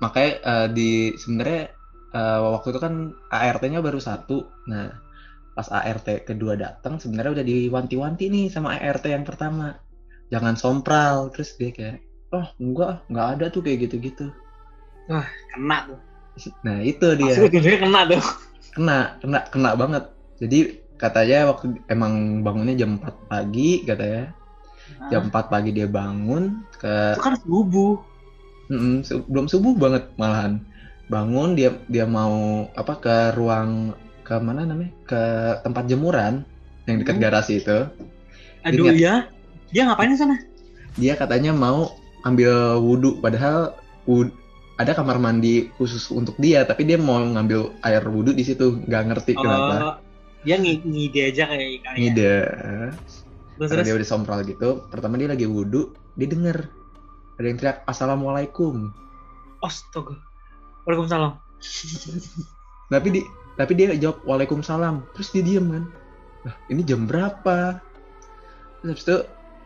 [0.02, 1.62] makanya eh, di sebenarnya
[2.14, 2.94] eh, waktu itu kan
[3.30, 4.38] ART-nya baru satu
[4.70, 4.86] nah
[5.56, 9.78] pas ART kedua datang sebenarnya udah diwanti-wanti nih sama ART yang pertama
[10.32, 11.96] jangan sompral terus dia kayak
[12.34, 14.26] oh enggak enggak ada tuh kayak gitu-gitu
[15.52, 15.98] Kena tuh.
[16.66, 18.22] nah itu dia dia kena tuh.
[18.74, 20.04] kena kena kena banget
[20.42, 20.58] jadi
[20.96, 24.30] katanya waktu emang bangunnya jam 4 pagi katanya
[25.10, 27.94] jam 4 pagi dia bangun ke Itu kan subuh.
[28.64, 30.64] Mm-mm, su- belum subuh banget malahan
[31.06, 33.92] bangun dia dia mau apa ke ruang
[34.24, 35.22] ke mana namanya ke
[35.60, 36.48] tempat jemuran
[36.88, 37.24] yang dekat Hmm.
[37.24, 37.78] garasi itu
[38.64, 38.96] Aduh Ingat.
[38.96, 39.14] ya.
[39.68, 40.36] Dia ngapain di sana?
[40.94, 43.74] dia katanya mau ambil wudhu padahal
[44.06, 44.32] wud-
[44.74, 49.02] ada kamar mandi khusus untuk dia tapi dia mau ngambil air wudhu di situ nggak
[49.10, 49.92] ngerti kenapa Oh,
[50.44, 51.96] dia ng- ngide aja kayak kayak.
[51.96, 52.34] ngide
[53.54, 53.84] Terus terus.
[53.86, 56.68] dia udah sompral gitu pertama dia lagi wudhu dia denger
[57.34, 58.92] ada yang teriak assalamualaikum
[59.58, 60.20] Astaga.
[60.84, 61.40] Waalaikumsalam.
[62.92, 63.20] tapi di
[63.54, 65.84] tapi dia jawab waalaikumsalam terus dia diem kan
[66.44, 67.80] lah ini jam berapa
[68.78, 69.16] terus habis itu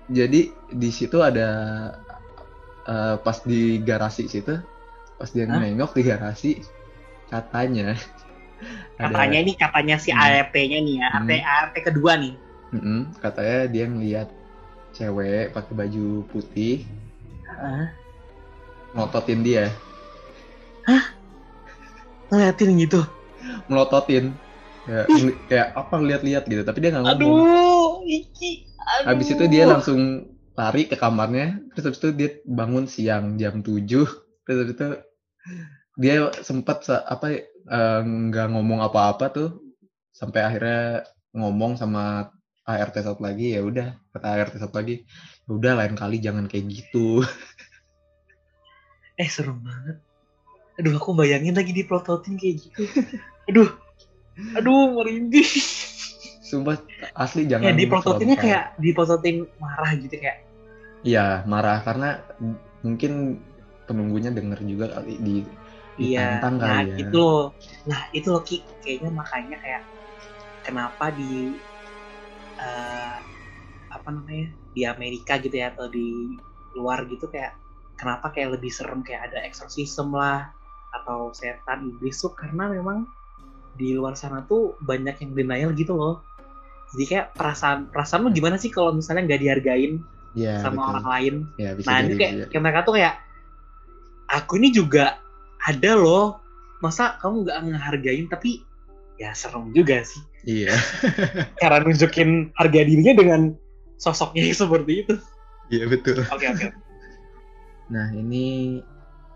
[0.08, 1.48] jadi di situ ada
[2.86, 4.54] eh, pas di garasi situ
[5.18, 5.58] pas dia Hah?
[5.58, 6.50] nengok di garasi
[7.26, 7.98] katanya
[8.98, 10.18] Katanya ini katanya si Hmm.
[10.18, 11.46] ART-nya nih ya, ART Hmm.
[11.46, 12.34] ART kedua nih.
[12.68, 14.28] Mm-mm, katanya dia ngeliat
[14.92, 16.84] cewek pakai baju putih
[17.48, 17.88] Hah?
[18.92, 19.72] melototin dia
[22.28, 23.00] Ngeliatin gitu.
[23.68, 24.36] melototin
[24.84, 28.68] kayak, ngeli- kayak apa lihat-lihat gitu tapi dia nggak ngomong Aduh, iki.
[28.76, 29.06] Aduh.
[29.16, 30.00] Habis itu dia langsung
[30.52, 34.04] lari ke kamarnya, terus habis itu dia bangun siang jam 7.
[34.44, 34.86] Terus habis itu
[35.96, 39.48] dia sempat se- apa eh, nggak ngomong apa-apa tuh
[40.11, 42.33] sampai akhirnya ngomong sama
[42.64, 45.04] ART satu lagi ya udah kata ART satu lagi
[45.44, 47.22] ya udah lain kali jangan kayak gitu
[49.18, 49.98] Eh serem banget.
[50.78, 52.87] Aduh, aku bayangin lagi diprototin kayak gitu.
[53.50, 53.66] Aduh.
[54.54, 55.42] Aduh, merinding.
[56.38, 56.78] sumpah
[57.12, 58.46] asli jangan Ya diprototinnya frontal.
[58.46, 60.38] kayak diprototin marah gitu kayak.
[61.02, 62.22] iya marah karena
[62.81, 63.42] mungkin
[63.88, 65.31] penunggunya denger juga kali di
[66.05, 66.20] Iya.
[66.20, 67.03] Ditantang Nah, kali ya.
[67.03, 67.40] itu loh.
[67.88, 68.57] Nah, itu loh Ki.
[68.83, 69.83] Kayaknya makanya kayak
[70.66, 71.24] kenapa di
[72.61, 73.16] eh,
[73.96, 74.46] apa namanya
[74.77, 76.37] di Amerika gitu ya atau di
[76.77, 77.53] luar gitu kayak
[78.01, 80.40] kenapa kayak lebih serem kayak ada exorcism lah
[80.96, 82.98] atau setan iblis tuh karena memang
[83.81, 86.14] di luar sana tuh banyak yang denial gitu loh
[86.94, 89.92] jadi kayak perasaan perasaan lu gimana sih kalau misalnya nggak dihargain
[90.37, 90.94] Iya, sama betul.
[90.94, 93.14] orang lain Ya, bisa nah jadi, ini kayak, kayak mereka tuh kayak
[94.28, 95.18] aku ini juga
[95.64, 96.38] ada loh.
[96.78, 98.26] Masa kamu nggak ngehargain?
[98.30, 98.62] Tapi
[99.18, 100.22] ya serem juga sih.
[100.46, 100.76] Iya.
[101.62, 103.40] cara nunjukin harga dirinya dengan
[103.98, 105.14] sosoknya seperti itu.
[105.68, 106.24] Iya, betul.
[106.32, 106.66] oke oke
[107.88, 108.78] Nah, ini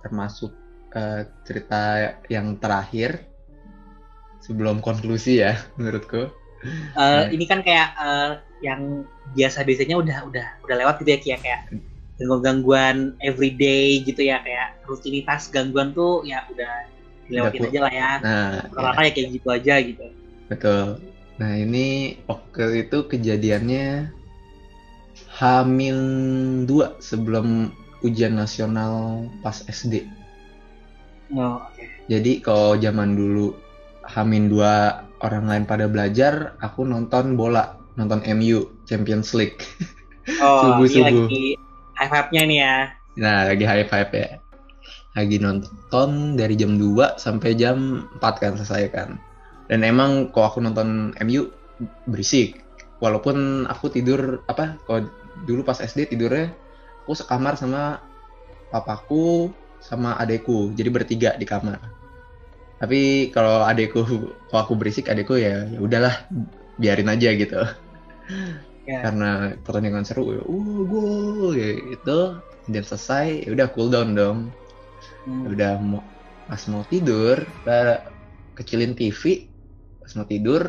[0.04, 0.52] termasuk
[0.92, 3.24] eh, cerita yang terakhir
[4.44, 6.30] sebelum konklusi ya, menurutku.
[6.94, 9.02] Eh, ini kan kayak eh, yang
[9.34, 11.60] biasa biasanya udah udah udah lewat gitu ya kayak kayak
[12.20, 16.74] gangguan everyday gitu ya kayak rutinitas gangguan tuh ya udah
[17.26, 20.04] dilewatin aja lah ya Nah, rata ya kayak gitu aja gitu
[20.50, 21.00] betul.
[21.40, 24.12] Nah, ini waktu itu kejadiannya
[25.32, 25.96] Hamin
[26.68, 27.72] 2 sebelum
[28.04, 30.06] ujian nasional pas SD.
[31.36, 33.56] oh, oke Jadi kalau zaman dulu
[34.04, 39.62] Hamin 2 orang lain pada belajar, aku nonton bola, nonton MU Champions League.
[40.42, 41.26] oh ini Subuh-subuh.
[41.26, 41.61] lagi
[42.02, 42.76] high five nya nih ya
[43.20, 44.40] Nah, lagi high five ya.
[45.12, 49.20] Lagi nonton dari jam 2 sampai jam 4 kan selesai kan.
[49.68, 51.52] Dan emang kalau aku nonton MU
[52.08, 52.64] berisik.
[53.02, 55.10] Walaupun aku tidur apa kalau
[55.44, 56.54] dulu pas SD tidurnya
[57.04, 58.00] aku sekamar sama
[58.72, 60.72] papaku sama adekku.
[60.72, 61.82] Jadi bertiga di kamar.
[62.80, 64.00] Tapi kalau adekku
[64.48, 66.14] kalau aku berisik adekku ya ya udahlah
[66.80, 67.60] biarin aja gitu.
[68.92, 69.00] Ya.
[69.04, 69.30] Karena
[69.64, 72.18] pertandingan seru ya, uh gol ya itu
[72.72, 74.38] dan selesai ya udah cool down dong
[75.26, 75.46] Hmm.
[75.54, 76.02] udah mau
[76.50, 77.38] pas mau tidur
[78.58, 79.22] kecilin TV
[80.02, 80.62] pas mau tidur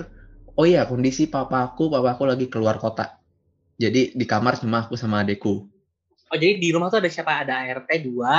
[0.57, 3.05] oh iya kondisi papaku papaku lagi keluar kota
[3.81, 5.67] jadi di kamar cuma aku sama adekku
[6.31, 8.33] oh jadi di rumah tuh ada siapa ada ART dua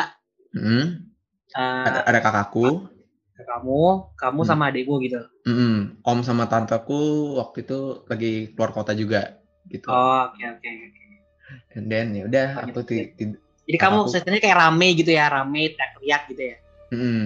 [0.55, 1.11] Hmm,
[1.51, 2.87] eh, ada, ada kakakku
[3.35, 3.83] kamu
[4.15, 4.49] kamu Hmm.
[4.49, 6.01] sama adikmu gitu Mm-mm.
[6.07, 9.89] om sama tanteku waktu itu lagi keluar kota juga gitu.
[9.89, 11.03] Oh oke oke oke
[11.77, 13.37] and then ya udah aku ti- ti-
[13.69, 16.57] jadi kamu Aku- sebenarnya kayak rame gitu ya rame teriak gitu ya?
[16.93, 17.21] Mm-mm.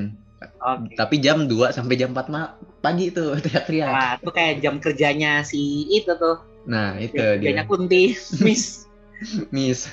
[0.63, 0.95] oke.
[0.95, 3.91] Tapi jam 2 sampai jam 4 ma- pagi tuh teriak-teriak.
[3.91, 6.39] Nah, itu kayak jam kerjanya si itu tuh.
[6.69, 7.41] nah itu Jam dia.
[7.41, 8.13] kerjanya Kunti,
[8.45, 8.85] Miss.
[9.51, 9.89] miss.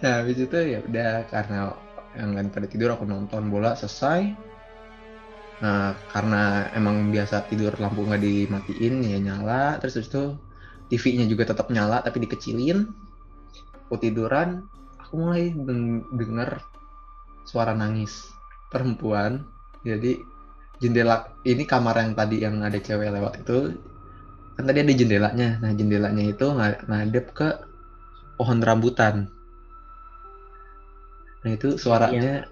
[0.00, 1.74] Nah habis itu ya udah karena
[2.14, 4.30] yang lain pada tidur aku nonton bola selesai.
[5.62, 9.78] Nah karena emang biasa tidur lampu nggak dimatiin ya nyala.
[9.82, 10.24] Terus habis itu
[10.92, 12.88] TV-nya juga tetap nyala tapi dikecilin
[13.88, 14.64] aku tiduran
[15.00, 16.60] aku mulai deng- denger
[17.44, 18.28] suara nangis
[18.72, 19.44] perempuan
[19.84, 20.18] jadi
[20.82, 23.78] jendela ini kamar yang tadi yang ada cewek lewat itu
[24.54, 27.48] kan tadi ada jendelanya nah jendelanya itu nga- ngadep ke
[28.34, 29.30] pohon rambutan.
[31.46, 32.48] Nah itu suaranya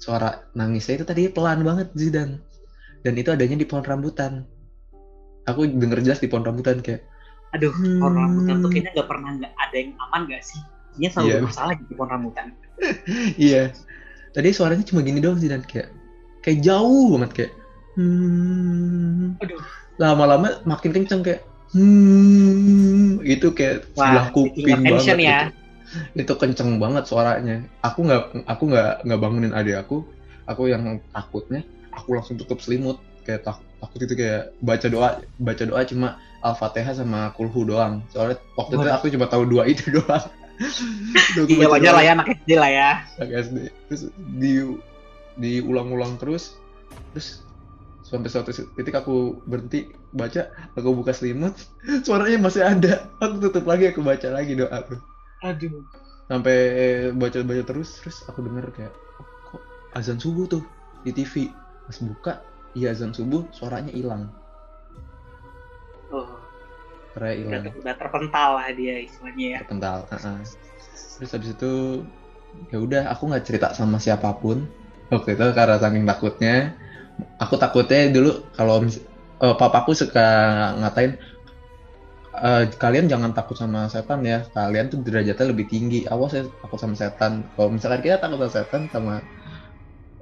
[0.00, 2.40] suara nangisnya itu tadi pelan banget Zidan.
[3.04, 4.48] Dan itu adanya di pohon rambutan.
[5.44, 7.04] Aku denger jelas di pohon rambutan kayak
[7.54, 8.02] Aduh, Hmm.
[8.02, 10.60] pohon rambutan tuh kayaknya nggak pernah nggak ada yang aman gak sih?
[10.90, 11.40] Kayaknya selalu Iya.
[11.42, 12.46] masalah gitu pohon rambutan.
[13.40, 13.62] iya.
[14.34, 15.94] Tadi suaranya cuma gini doang Zidan kayak
[16.42, 17.52] kayak jauh banget kayak
[17.94, 19.38] hmm.
[19.38, 19.62] Aduh.
[19.96, 23.22] Lama-lama makin kenceng kayak hmm.
[23.22, 25.38] Itu kayak sebelah Wah, kuping taking attention banget ya.
[25.46, 25.62] gitu.
[26.18, 30.02] itu kenceng banget suaranya aku nggak aku nggak nggak bangunin adik aku
[30.42, 30.82] aku yang
[31.14, 31.62] takutnya
[31.94, 36.92] aku langsung tutup selimut kayak tak, takut itu kayak baca doa baca doa cuma al-fatihah
[36.92, 38.04] sama kulhu doang.
[38.12, 40.22] Soalnya waktu itu aku cuma tahu dua itu doang.
[41.34, 42.90] Aku Iya baca wajar lah ya anak SD lah ya.
[43.18, 43.56] anak SD.
[43.88, 44.02] Terus
[44.38, 44.52] di
[45.34, 46.54] diulang-ulang terus
[47.10, 47.42] terus
[48.06, 50.46] sampai suatu titik aku berhenti baca
[50.78, 51.56] aku buka selimut
[52.06, 53.08] suaranya masih ada.
[53.18, 55.00] Aku tutup lagi aku baca lagi doa tuh
[55.42, 55.82] Aduh.
[56.30, 56.56] sampai
[57.12, 60.62] baca-baca terus terus aku denger kayak "Oh, kok azan subuh tuh
[61.02, 61.50] di TV
[61.84, 62.32] pas buka
[62.72, 64.30] iya azan subuh suaranya hilang
[66.12, 66.28] Oh,
[67.12, 67.62] suaranya hilang.
[67.64, 69.58] udah, udah terpental lah dia istilahnya ya.
[69.62, 70.38] terpental uh-uh.
[71.18, 71.72] terus habis itu
[72.70, 74.66] ya udah aku nggak cerita sama siapa pun.
[75.12, 76.74] Waktu itu karena saking takutnya.
[77.38, 78.82] Aku takutnya dulu kalau
[79.44, 80.26] eh, papaku suka
[80.82, 81.14] ngatain
[82.34, 84.42] "Eh, kalian jangan takut sama setan ya.
[84.56, 86.02] Kalian tuh derajatnya lebih tinggi.
[86.10, 87.32] Awas ya takut sama setan.
[87.54, 89.14] Kalau misalkan kita takut sama setan sama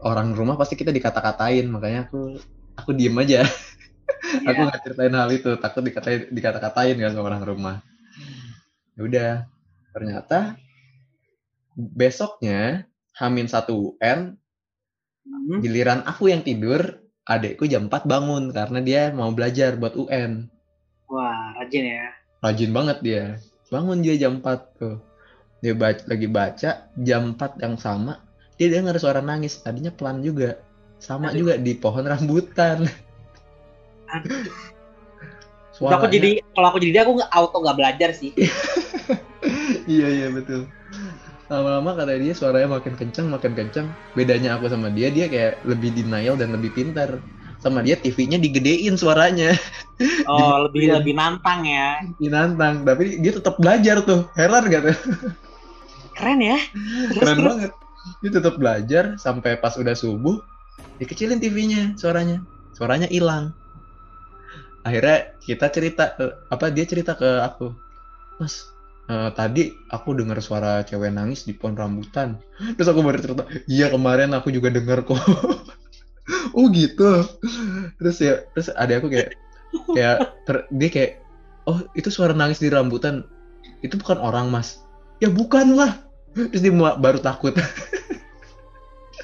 [0.03, 1.67] orang rumah pasti kita dikata-katain.
[1.73, 2.37] Makanya aku
[2.77, 3.41] aku diem aja
[4.23, 4.67] aku Iya.
[4.71, 7.77] nggak ceritain hal itu takut dikatain dikata-katain kan sama orang rumah
[8.95, 9.33] ya udah
[9.91, 10.39] ternyata
[11.77, 14.37] besoknya Hamin satu UN
[15.23, 15.63] Hmm.
[15.63, 20.51] giliran aku yang tidur adekku jam 4 bangun karena dia mau belajar buat UN
[21.63, 22.11] rajin ya.
[22.43, 23.25] rajin banget dia
[23.71, 24.99] bangun dia jam 4 tuh
[25.63, 28.19] dia baca, lagi baca jam 4 yang sama
[28.59, 30.59] dia dengar suara nangis tadinya pelan juga
[30.99, 31.47] sama Aduh.
[31.47, 32.91] juga di pohon rambutan.
[35.73, 38.31] Suaranya, Aku jadi kalau aku jadi dia aku nggak auto nggak belajar sih.
[39.89, 40.69] iya iya betul.
[41.49, 45.93] Lama-lama kata dia suaranya makin kencang makin kencang bedanya aku sama dia dia kayak lebih
[45.97, 47.21] denial dan lebih pintar.
[47.63, 49.55] Sama dia TV-nya digedein suaranya.
[50.27, 50.99] Oh lebih Iya.
[50.99, 52.03] lebih nantang ya.
[52.19, 54.27] dinantang tapi dia tetap belajar tuh.
[54.35, 54.97] Heran gak tuh
[56.19, 56.59] Keren ya.
[57.15, 57.47] Terus, keren terus.
[57.47, 57.73] banget.
[58.19, 60.43] Dia tetap belajar sampai pas udah subuh
[60.99, 62.43] dikecilin TV-nya suaranya.
[62.75, 63.55] Suaranya hilang
[64.83, 67.71] akhirnya kita cerita ke- apa dia cerita ke aku.
[68.41, 68.67] Mas
[69.11, 72.39] eh, tadi aku dengar suara cewek nangis di pohon rambutan.
[72.79, 75.19] Terus aku baru cerita iya kemarin aku juga dengar kok.
[76.55, 77.27] Oh gitu.
[77.99, 79.35] Terus ya terus ada aku kayak
[79.91, 80.17] kayak
[80.47, 81.11] ter- dia kayak
[81.67, 83.27] oh itu suara nangis di rambutan.
[83.83, 84.79] Itu bukan orang mas.
[85.19, 85.99] Ya bukan lah
[86.33, 87.55] terus dia baru takut.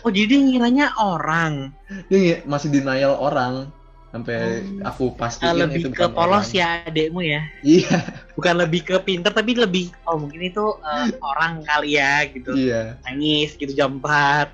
[0.07, 1.75] Oh jadi dia ngiranya orang.
[2.07, 3.75] dia masih denial orang
[4.19, 4.39] sampai
[4.83, 4.89] Oh.
[4.89, 6.59] aku Eh, pastiin lebih itu ke bukan polos orang.
[6.59, 7.43] ya adekmu ya.
[7.63, 7.97] iya
[8.35, 12.51] Bukan lebih ke pinter tapi lebih oh mungkin itu eh, orang kali ya gitu.
[12.53, 14.51] iya Nangis gitu jam 4.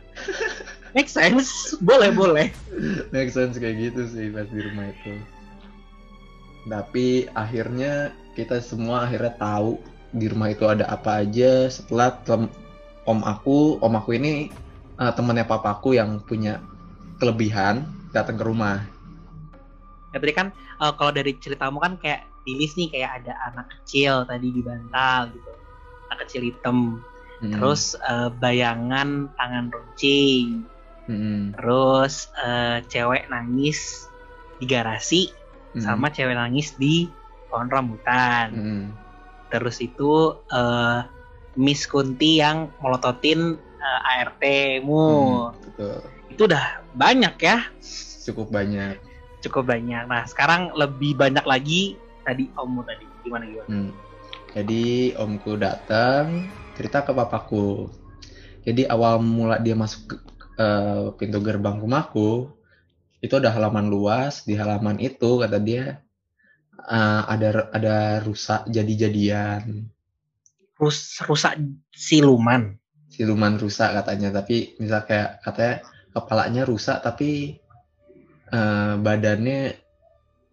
[0.92, 1.74] Make sense.
[1.80, 2.48] Boleh boleh.
[3.10, 5.14] make sense kayak gitu sih pas di rumah itu
[6.64, 9.76] tapi akhirnya kita semua akhirnya tahu
[10.10, 12.50] di rumah itu ada apa aja setelah tem-
[13.04, 14.48] om aku om aku ini
[14.96, 16.56] eh, temannya papaku yang punya
[17.18, 18.80] kelebihan datang ke rumah
[20.14, 23.66] Ya tadi kan eh, kalau dari ceritamu kan kayak di list nih kayak ada anak
[23.82, 25.50] kecil tadi di bantal gitu.
[26.06, 27.02] Anak kecil hitam.
[27.42, 27.50] Mm-mm.
[27.58, 30.70] Terus eh, bayangan tangan runcing.
[31.10, 31.58] Mm-mm.
[31.58, 34.06] Terus eh, cewek nangis
[34.62, 35.34] di garasi
[35.74, 35.82] Mm-mm.
[35.82, 37.10] sama cewek nangis di
[37.50, 38.54] pohon rambutan.
[38.54, 38.82] Mm-mm.
[39.50, 41.10] Terus itu eh,
[41.58, 45.10] Miss Kunti yang melototin eh, ART-mu.
[45.50, 45.98] Mm, betul
[46.30, 47.62] Itu udah banyak ya,
[48.26, 48.98] cukup banyak
[49.44, 50.08] cukup banyak.
[50.08, 53.06] Nah, sekarang lebih banyak lagi tadi ommu tadi.
[53.22, 53.68] Gimana gimana?
[53.68, 53.90] Hmm.
[54.54, 57.90] Jadi omku datang cerita ke papaku.
[58.64, 60.16] Jadi awal mula dia masuk ke
[60.56, 62.48] eh, pintu gerbang rumahku
[63.20, 64.46] itu ada halaman luas.
[64.46, 66.00] Di halaman itu kata dia
[66.78, 69.90] eh, ada ada rusak jadi-jadian.
[70.78, 71.58] Rus, rusak
[71.90, 72.78] siluman.
[73.10, 74.38] Siluman rusak katanya.
[74.38, 75.74] Tapi misal kayak katanya
[76.14, 77.58] kepalanya rusak tapi
[78.52, 79.78] eh, badannya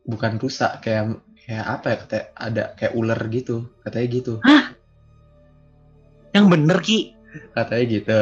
[0.05, 4.33] bukan rusak kayak kayak apa ya katanya ada kayak ular gitu katanya gitu
[6.31, 6.99] Yang bener Ki.
[7.51, 8.21] katanya gitu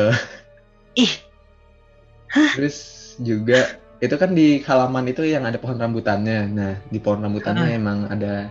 [1.04, 1.14] Ih,
[2.58, 2.78] terus
[3.22, 8.08] juga itu kan di halaman itu yang ada pohon rambutannya nah di pohon rambutannya emang
[8.08, 8.48] ada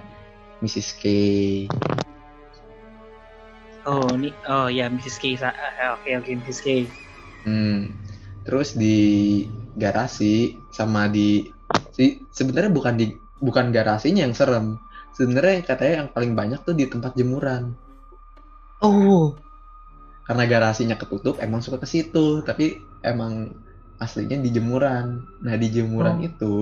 [0.61, 0.88] Mrs.
[1.00, 1.04] K
[3.88, 5.16] oh ini oh ya Mrs.
[5.16, 5.38] K.
[5.40, 6.61] Eh, Oke oke Mrs.
[6.61, 6.68] K.
[7.48, 7.94] Hmm.
[8.44, 9.44] terus di
[9.82, 10.34] garasi
[10.74, 11.48] sama di
[11.96, 12.04] si
[12.38, 13.06] sebenarnya bukan di
[13.46, 14.66] bukan garasinya yang serem
[15.16, 17.74] sebenarnya katanya yang paling banyak tuh di tempat jemuran
[18.80, 19.34] Oh,
[20.28, 23.50] karena garasinya ketutup emang suka ke situ tapi emang
[23.98, 25.06] aslinya di jemuran
[25.44, 26.28] nah di jemuran Oh.
[26.28, 26.56] itu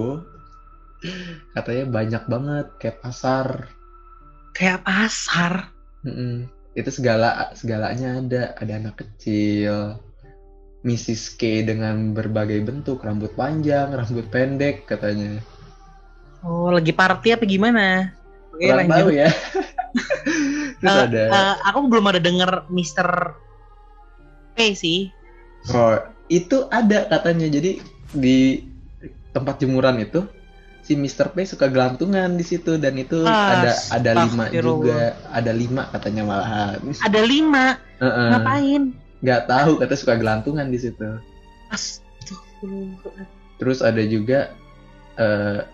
[1.55, 3.48] katanya banyak banget kayak pasar
[4.57, 5.52] kayak pasar.
[6.07, 6.48] Mm-mm.
[6.76, 9.96] itu segala segalanya ada ada anak kecil
[10.87, 11.35] Mrs.
[11.35, 15.42] K dengan berbagai bentuk rambut panjang rambut pendek katanya
[16.46, 18.14] Oh, lagi party apa gimana?
[18.55, 19.12] Oke, tahu lanjut.
[19.18, 19.29] ya
[20.79, 23.35] terus Eh, ada eh, aku belum ada denger Mr.
[24.55, 25.11] P sih.
[25.75, 25.99] Oh,
[26.31, 27.51] itu ada katanya.
[27.51, 27.83] Jadi
[28.14, 28.62] di
[29.35, 30.22] tempat jemuran itu
[30.81, 31.35] si Mr.
[31.35, 36.22] P suka gelantungan di situ dan itu Ah, ada ada lima juga, ada lima katanya
[36.31, 36.79] malahan.
[37.03, 37.75] Ada lima.
[37.99, 38.29] Heeh.
[38.31, 38.83] Ngapain?
[39.27, 41.19] Nggak tahu kata suka gelantungan di situ.
[41.75, 43.27] Astagfirullah.
[43.59, 44.55] Terus ada juga
[45.19, 45.67] eh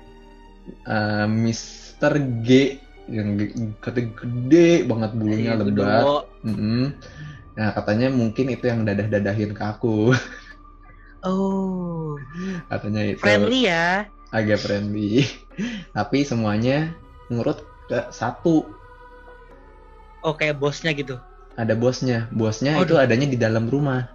[0.89, 2.13] eh, Mr.
[2.41, 2.81] G
[3.13, 3.37] yang
[3.85, 5.77] katanya gede banget bulunya Iya, lebat.
[5.77, 6.17] Dodo.
[6.49, 6.97] Mm-mm.
[7.53, 10.11] Nah katanya mungkin itu yang dadah-dadahin ke aku.
[11.23, 12.19] Oh,
[12.67, 13.23] katanya itu.
[13.23, 14.11] friendly ya.
[14.35, 15.23] agak friendly
[15.95, 16.91] tapi semuanya
[17.31, 18.67] ngurut ke satu
[20.27, 21.23] Oh, kayak bosnya gitu.
[21.55, 22.85] Ada bosnya bosnya Aduh.
[22.85, 24.09] itu adanya di dalam rumah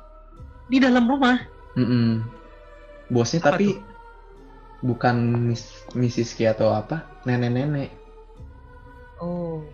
[0.67, 1.39] Di dalam rumah.
[1.73, 2.25] Mm-mm.
[3.07, 3.79] bosnya Apa tapi
[4.79, 5.15] bukan
[5.47, 6.35] Miss, Mrs.
[6.43, 7.89] Atau apa nenek-nenek
[9.17, 9.65] Oh.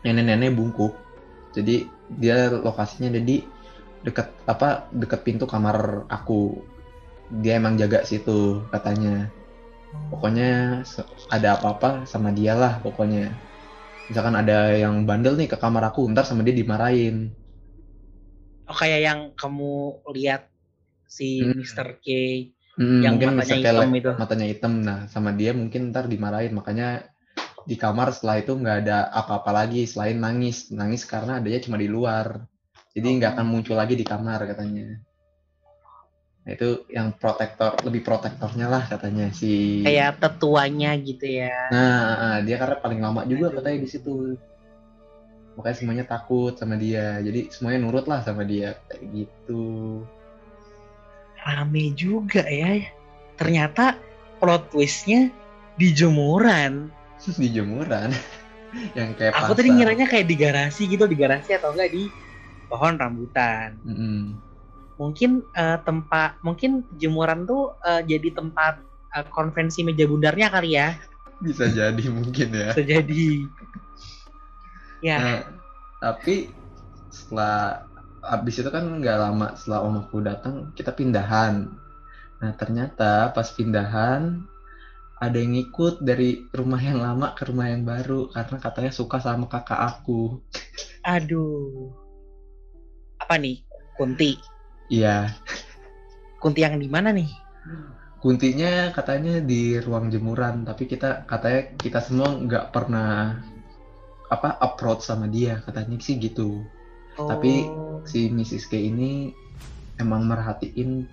[0.00, 0.94] nenek-nenek bungkuk
[1.52, 3.46] jadi dia lokasinya ada di
[4.00, 6.58] dekat apa dekat pintu kamar aku
[7.38, 9.30] dia emang jaga situ katanya
[10.08, 13.30] pokoknya se- ada apa-apa sama dia lah pokoknya
[14.08, 17.16] misalkan ada yang bandel nih ke kamar aku ntar sama dia dimarahin
[18.68, 19.72] Oh kayak yang kamu
[20.16, 20.42] lihat
[21.16, 21.56] si Hmm.
[21.58, 21.88] Mr.
[22.04, 22.06] K
[22.78, 23.74] Hmm, yang mungkin matanya Mr.
[23.74, 24.12] Hitam itu.
[24.20, 26.88] matanya hitam nah sama dia mungkin ntar dimarahin makanya
[27.70, 31.88] di kamar setelah itu nggak ada apa-apa lagi selain nangis nangis karena adanya cuma di
[31.96, 32.26] luar
[32.94, 34.86] jadi nggak akan muncul lagi di kamar katanya
[36.48, 41.52] itu yang protektor lebih protektornya lah katanya si Kayak tetuanya gitu ya.
[41.68, 44.32] nah ah, dia karena paling lama juga katanya di situ
[45.58, 50.00] makanya semuanya takut sama dia jadi semuanya nurut lah sama dia kayak gitu
[51.38, 52.82] Rame juga ya.
[53.38, 53.94] Ternyata
[54.42, 55.30] plot twistnya
[55.78, 56.90] di jemuran.
[57.40, 58.10] di jemuran
[58.92, 59.76] yang kayak Aku tadi pasar.
[59.80, 62.04] ngiranya kayak di garasi gitu, di garasi atau enggak di
[62.68, 63.80] pohon rambutan.
[63.86, 64.36] Mm-mm.
[64.98, 68.82] Mungkin eh, tempat, mungkin jemuran tuh eh, jadi tempat
[69.14, 70.98] eh, konvensi meja bundarnya kali ya.
[71.38, 73.26] bisa jadi mungkin ya Bisa jadi.
[74.98, 75.38] Ya, Nah,
[76.02, 76.50] tapi
[77.06, 77.86] setelah
[78.22, 81.70] habis itu kan nggak lama setelah om aku datang kita pindahan.
[82.38, 84.42] Nah ternyata pas pindahan
[85.18, 89.50] ada yang ikut dari rumah yang lama ke rumah yang baru karena katanya suka sama
[89.50, 90.42] kakak aku.
[91.02, 91.90] aduh.
[93.18, 93.66] Apa nih?
[93.98, 94.57] Kunti.
[94.88, 95.36] Iya,
[96.40, 97.28] Kunti yang di mana nih?
[98.18, 103.38] kuntinya katanya di ruang jemuran, tapi kita katanya kita semua nggak pernah
[104.26, 106.66] apa approach sama dia katanya sih gitu.
[107.14, 108.02] Tapi Oh.
[108.08, 108.66] si Mrs.
[108.66, 109.30] K ini
[109.98, 111.06] emang merhatiin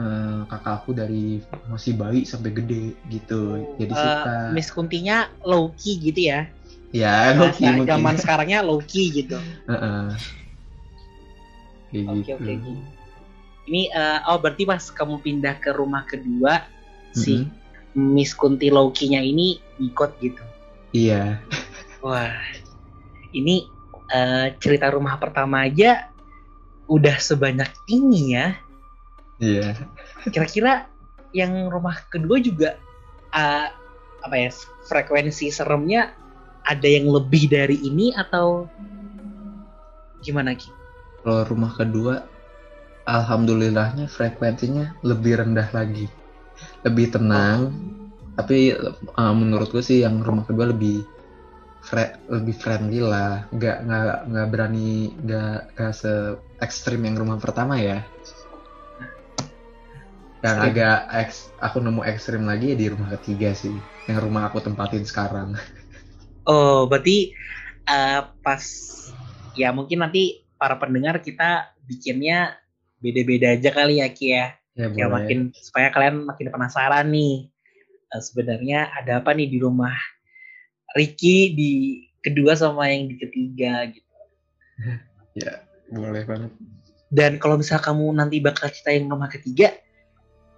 [0.00, 3.64] eh, kakak aku dari masih bayi sampai gede gitu.
[3.80, 4.34] Jadi Eh, suka.
[4.52, 6.48] Miss Kuntinya low key gitu ya.
[6.90, 7.86] Ya, Loki mungkin.
[7.86, 9.38] zaman sekarangnya low key gitu.
[11.90, 12.32] Kayak Oke gitu.
[12.36, 12.52] oke.
[12.54, 12.99] oke.
[13.70, 16.66] Ini eh, oh berarti pas kamu pindah ke rumah kedua
[17.14, 17.46] si
[17.94, 20.42] Miss Kunti low key-nya ini ikut gitu.
[20.90, 21.38] Iya.
[22.02, 22.34] Wah.
[23.30, 23.62] Ini
[24.10, 26.10] eh, cerita rumah pertama aja
[26.90, 28.58] udah sebanyak ini ya.
[29.38, 29.78] Iya.
[30.34, 30.90] Kira-kira
[31.30, 32.74] yang rumah kedua juga
[33.30, 33.70] eh,
[34.20, 34.50] apa ya
[34.90, 36.10] frekuensi seremnya
[36.66, 38.66] ada yang lebih dari ini atau
[40.20, 40.68] gimana Ki?
[41.24, 42.24] Kalau rumah kedua,
[43.06, 46.06] alhamdulillahnya frekuensinya lebih rendah lagi,
[46.86, 47.72] lebih tenang.
[48.38, 48.72] Tapi
[49.20, 51.04] uh, menurut gue sih yang rumah kedua lebih
[51.84, 56.12] fre- lebih friendly lah, nggak nggak nggak berani nggak nggak se
[56.60, 58.04] ekstrim yang rumah pertama ya.
[60.40, 60.72] Yang Ekstrim.
[60.72, 63.76] agak eks, aku nemu ekstrim lagi ya di rumah ketiga sih,
[64.08, 65.52] yang rumah aku tempatin sekarang.
[66.48, 67.32] Oh, berarti
[67.88, 68.64] eh, pas
[69.60, 72.54] ya mungkin nanti para pendengar kita bikinnya
[73.00, 74.46] beda-beda aja kali ya Ki ya.
[74.78, 75.08] Ya Ya boleh.
[75.10, 77.50] makin supaya kalian makin penasaran nih.
[78.10, 79.94] eh, sebenarnya ada apa nih di rumah
[80.98, 81.70] Ricky di
[82.18, 84.10] kedua sama yang di ketiga gitu.
[85.90, 86.50] Boleh banget.
[87.10, 89.74] Dan kalau misal kamu nanti bakal ceritain rumah ketiga,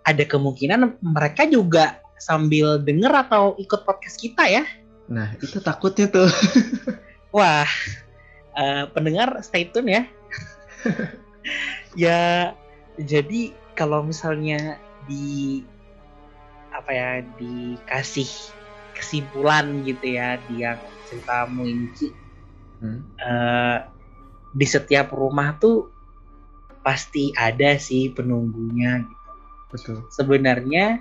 [0.05, 4.64] ada kemungkinan mereka juga sambil denger atau ikut podcast kita ya.
[5.09, 6.28] Nah itu takutnya tuh.
[7.36, 7.68] Wah,
[8.57, 10.03] eh, pendengar stay tune ya.
[11.97, 12.55] ya,
[12.97, 13.40] jadi
[13.78, 15.64] kalau misalnya di
[16.72, 18.28] apa ya dikasih
[18.97, 22.09] kesimpulan gitu ya di yang ceritamu ini Ki,
[22.82, 22.99] Hmm.
[23.22, 23.78] eh,
[24.53, 25.95] di setiap rumah tuh
[26.82, 29.30] pasti ada sih penunggunya gitu.
[29.72, 29.99] Betul.
[30.11, 30.99] Sebenarnya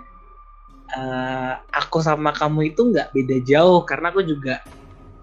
[0.91, 4.59] eh, aku sama kamu itu nggak beda jauh karena aku juga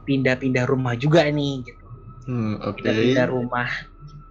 [0.09, 1.87] pindah-pindah rumah juga nih gitu.
[2.29, 2.81] Hmm, Oke.
[2.81, 3.69] pindah-pindah rumah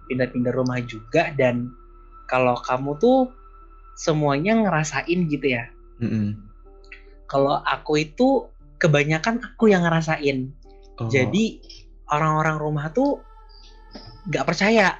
[0.08, 1.70] pindah-pindah rumah juga dan
[2.28, 3.30] kalau kamu tuh
[3.94, 5.68] semuanya ngerasain gitu ya
[6.00, 6.34] Mm-mm.
[7.28, 8.48] kalau aku itu
[8.78, 10.52] kebanyakan aku yang ngerasain
[10.98, 11.62] Oh, jadi
[12.10, 13.22] orang-orang rumah tuh
[14.26, 14.98] nggak percaya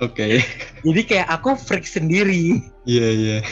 [0.00, 0.40] Oke.
[0.86, 2.56] jadi kayak aku freak sendiri
[2.88, 3.38] Iya iya.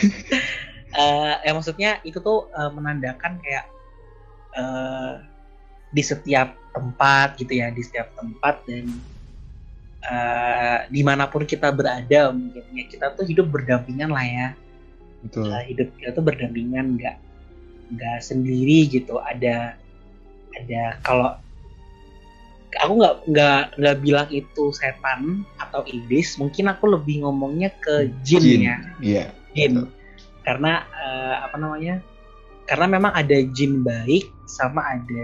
[0.97, 3.69] Eh ya maksudnya itu tuh eh, menandakan kayak
[4.57, 5.13] eh
[5.93, 8.89] di setiap tempat gitu ya di setiap tempat dan
[10.07, 14.49] eh di mana pun kita berada mungkin ya kita tuh hidup berdampingan lah ya
[15.27, 15.51] Betul.
[15.51, 17.17] Eh, hidup kita tuh berdampingan nggak
[17.99, 19.75] nggak sendiri gitu ada
[20.55, 21.35] ada kalau
[22.77, 28.43] aku nggak nggak nggak bilang itu setan atau iblis mungkin aku lebih ngomongnya ke jin,
[28.43, 28.61] Jin.
[28.63, 29.25] ya Iya.
[29.57, 29.75] jin
[30.45, 31.95] karena eh, apa namanya
[32.67, 35.23] karena memang ada jin baik sama ada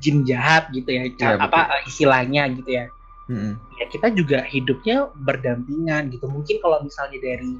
[0.00, 2.86] jin jahat gitu ya Iya, apa eh, istilahnya gitu ya
[3.32, 3.52] Mm-mm.
[3.80, 7.56] ya kita juga hidupnya berdampingan gitu mungkin kalau misalnya dari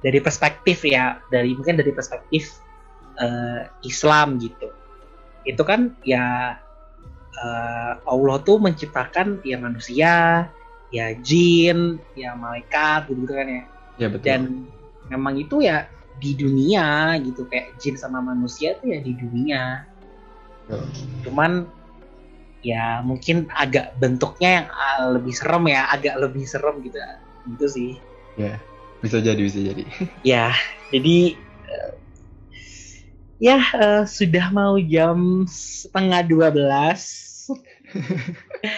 [0.00, 2.56] dari perspektif ya dari mungkin dari perspektif
[3.20, 4.72] eh, Islam gitu
[5.44, 6.56] itu kan ya
[7.36, 10.48] eh, Allah tuh menciptakan ya manusia,
[10.88, 13.62] ya jin, ya malaikat gitu kan ya.
[14.00, 14.24] Ya betul.
[14.26, 14.40] Dan
[15.12, 15.86] memang itu ya
[16.18, 19.84] di dunia gitu kayak jin sama manusia tuh ya di dunia.
[21.22, 21.68] Cuman
[22.64, 26.98] ya mungkin agak bentuknya yang ah, lebih serem ya, agak lebih serem gitu.
[27.44, 27.90] Gitu sih.
[29.04, 29.84] Bisa jadi, bisa jadi.
[30.24, 30.56] Ya,
[30.88, 31.36] jadi
[31.68, 31.92] eh,
[33.36, 37.04] ya eh, sudah mau jam setengah dua belas.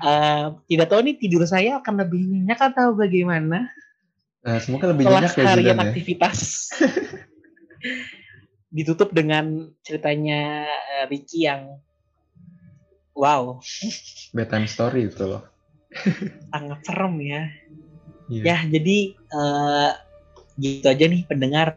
[0.00, 3.68] Eh, tidak tahu nih tidur saya akan lebih nyenyak atau bagaimana
[4.40, 5.84] Nah, semoga lebih setelah nyenyak ya seharian Zidan ya.
[5.92, 6.38] aktivitas.
[8.80, 9.44] Ditutup dengan
[9.84, 10.64] ceritanya
[11.12, 11.84] Ricky yang
[13.14, 13.58] wow
[14.30, 15.42] Bedtime story itu loh.
[16.54, 17.42] sangat serem ya.
[18.30, 18.42] Iya.
[18.46, 19.90] Ya jadi eh,
[20.56, 21.74] gitu aja nih pendengar.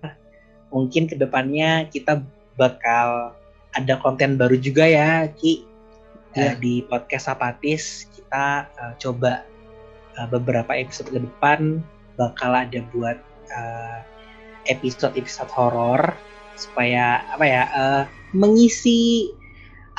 [0.70, 2.22] Mungkin ke depannya kita
[2.54, 3.34] bakal
[3.74, 5.66] ada konten baru juga ya Ki
[6.34, 6.58] Eh, Iya.
[6.58, 9.46] di podcast Apatis kita eh, coba
[10.18, 11.78] eh, beberapa episode ke depan
[12.18, 13.18] bakal ada buat
[13.50, 14.00] eh,
[14.66, 16.02] episode-episode horor
[16.58, 18.04] supaya apa ya eh,
[18.34, 19.30] mengisi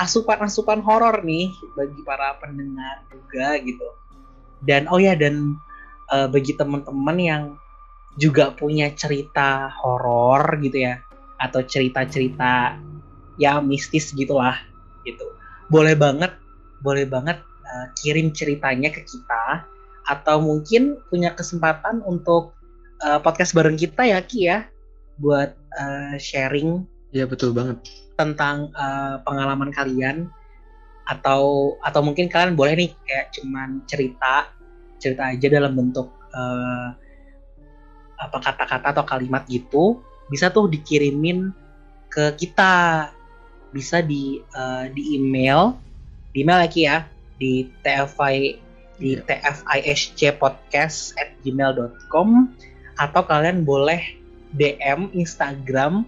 [0.01, 3.89] asupan-asupan horor nih bagi para pendengar juga gitu.
[4.65, 5.55] Dan oh ya dan
[6.11, 7.45] eh, bagi teman-teman yang
[8.15, 11.03] juga punya cerita horor gitu ya
[11.43, 12.79] atau cerita-cerita
[13.35, 14.55] ya mistis gitulah
[15.03, 15.27] gitu
[15.67, 16.31] boleh banget
[16.79, 19.67] boleh banget eh, kirim ceritanya ke kita
[20.07, 22.55] atau mungkin punya kesempatan untuk
[23.03, 24.59] eh, podcast bareng kita ya Ki ya
[25.19, 27.79] buat eh, sharing Iya betul banget.
[28.15, 30.31] Tentang eh, pengalaman kalian
[31.05, 34.49] atau atau mungkin kalian boleh nih kayak cuman cerita
[34.97, 36.89] cerita aja dalam bentuk eh,
[38.15, 40.01] apa kata-kata atau kalimat gitu
[40.33, 41.53] bisa tuh dikirimin
[42.09, 43.11] ke kita
[43.75, 45.77] bisa di eh, di email
[46.33, 47.05] di email lagi ya
[47.37, 48.65] di tfi
[48.99, 49.27] di Iya.
[49.27, 52.29] tfiscpodcast at gmail.com
[52.95, 54.01] atau kalian boleh
[54.55, 56.07] DM Instagram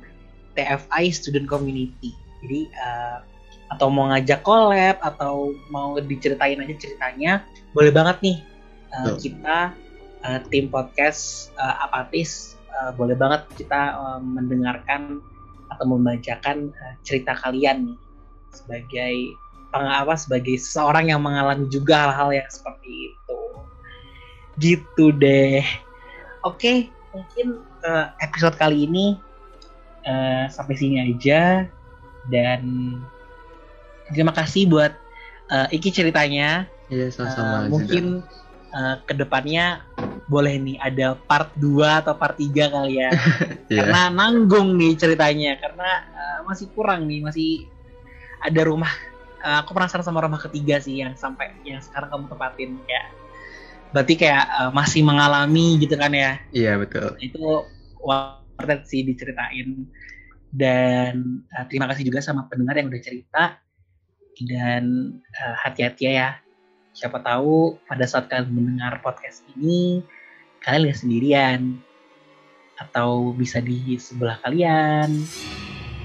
[0.57, 2.17] TFI Student Community.
[2.43, 3.19] Jadi eh,
[3.67, 7.43] atau mau ngajak collab atau mau diceritain aja ceritanya,
[7.75, 8.39] boleh banget nih
[8.91, 9.17] Betul.
[9.21, 9.59] kita
[10.25, 15.21] eh, tim podcast eh, apatis eh, boleh banget kita eh, mendengarkan
[15.75, 17.99] atau membacakan eh, cerita kalian nih
[18.55, 19.17] sebagai
[19.77, 23.41] apa sebagai seseorang yang mengalami juga hal-hal yang seperti itu.
[24.57, 25.61] Gitu deh.
[26.49, 29.21] Oke, mungkin eh, episode kali ini
[30.07, 31.67] eh, sampai sini aja
[32.31, 32.63] dan
[34.15, 34.95] terima kasih buat
[35.51, 36.71] eh, Iki ceritanya.
[36.87, 37.67] Iya sama-sama.
[37.67, 37.71] Zidan.
[37.75, 38.05] mungkin
[38.71, 39.83] eh, ke depannya
[40.27, 43.11] boleh nih ada part 2 atau part 3 kali ya.
[43.67, 43.83] Iya.
[43.83, 47.67] Karena nanggung nih ceritanya karena eh, masih kurang nih, masih
[48.39, 48.91] ada rumah
[49.43, 53.03] eh, aku penasaran sama rumah ketiga sih yang sampai yang sekarang kamu tempatin ya.
[53.91, 57.19] Berarti kayak eh, masih mengalami gitu kan ya Iya betul.
[57.19, 57.67] itu
[58.57, 59.85] worth sih diceritain.
[60.49, 63.61] Dan uh, terima kasih juga sama pendengar yang udah cerita.
[64.41, 66.41] Dan uh, hati-hati ya.
[66.97, 70.01] Siapa tahu pada saat kalian mendengar podcast ini
[70.65, 71.61] kalian nggak sendirian.
[72.77, 75.13] Atau bisa di sebelah kalian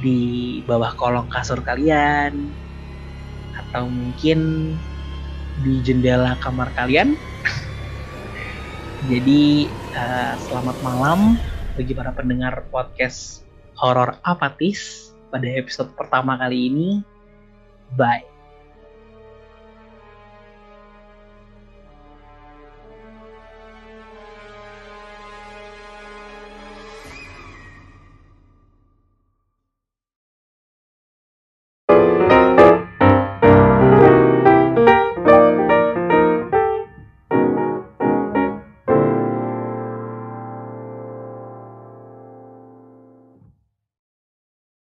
[0.03, 2.51] di bawah kolong kasur kalian.
[3.55, 4.39] Atau mungkin
[5.63, 7.15] di jendela kamar kalian.
[9.11, 11.39] Jadi uh, selamat malam
[11.75, 13.47] bagi para pendengar podcast
[13.79, 16.89] horor apatis pada episode pertama kali ini.
[17.95, 18.30] Bye.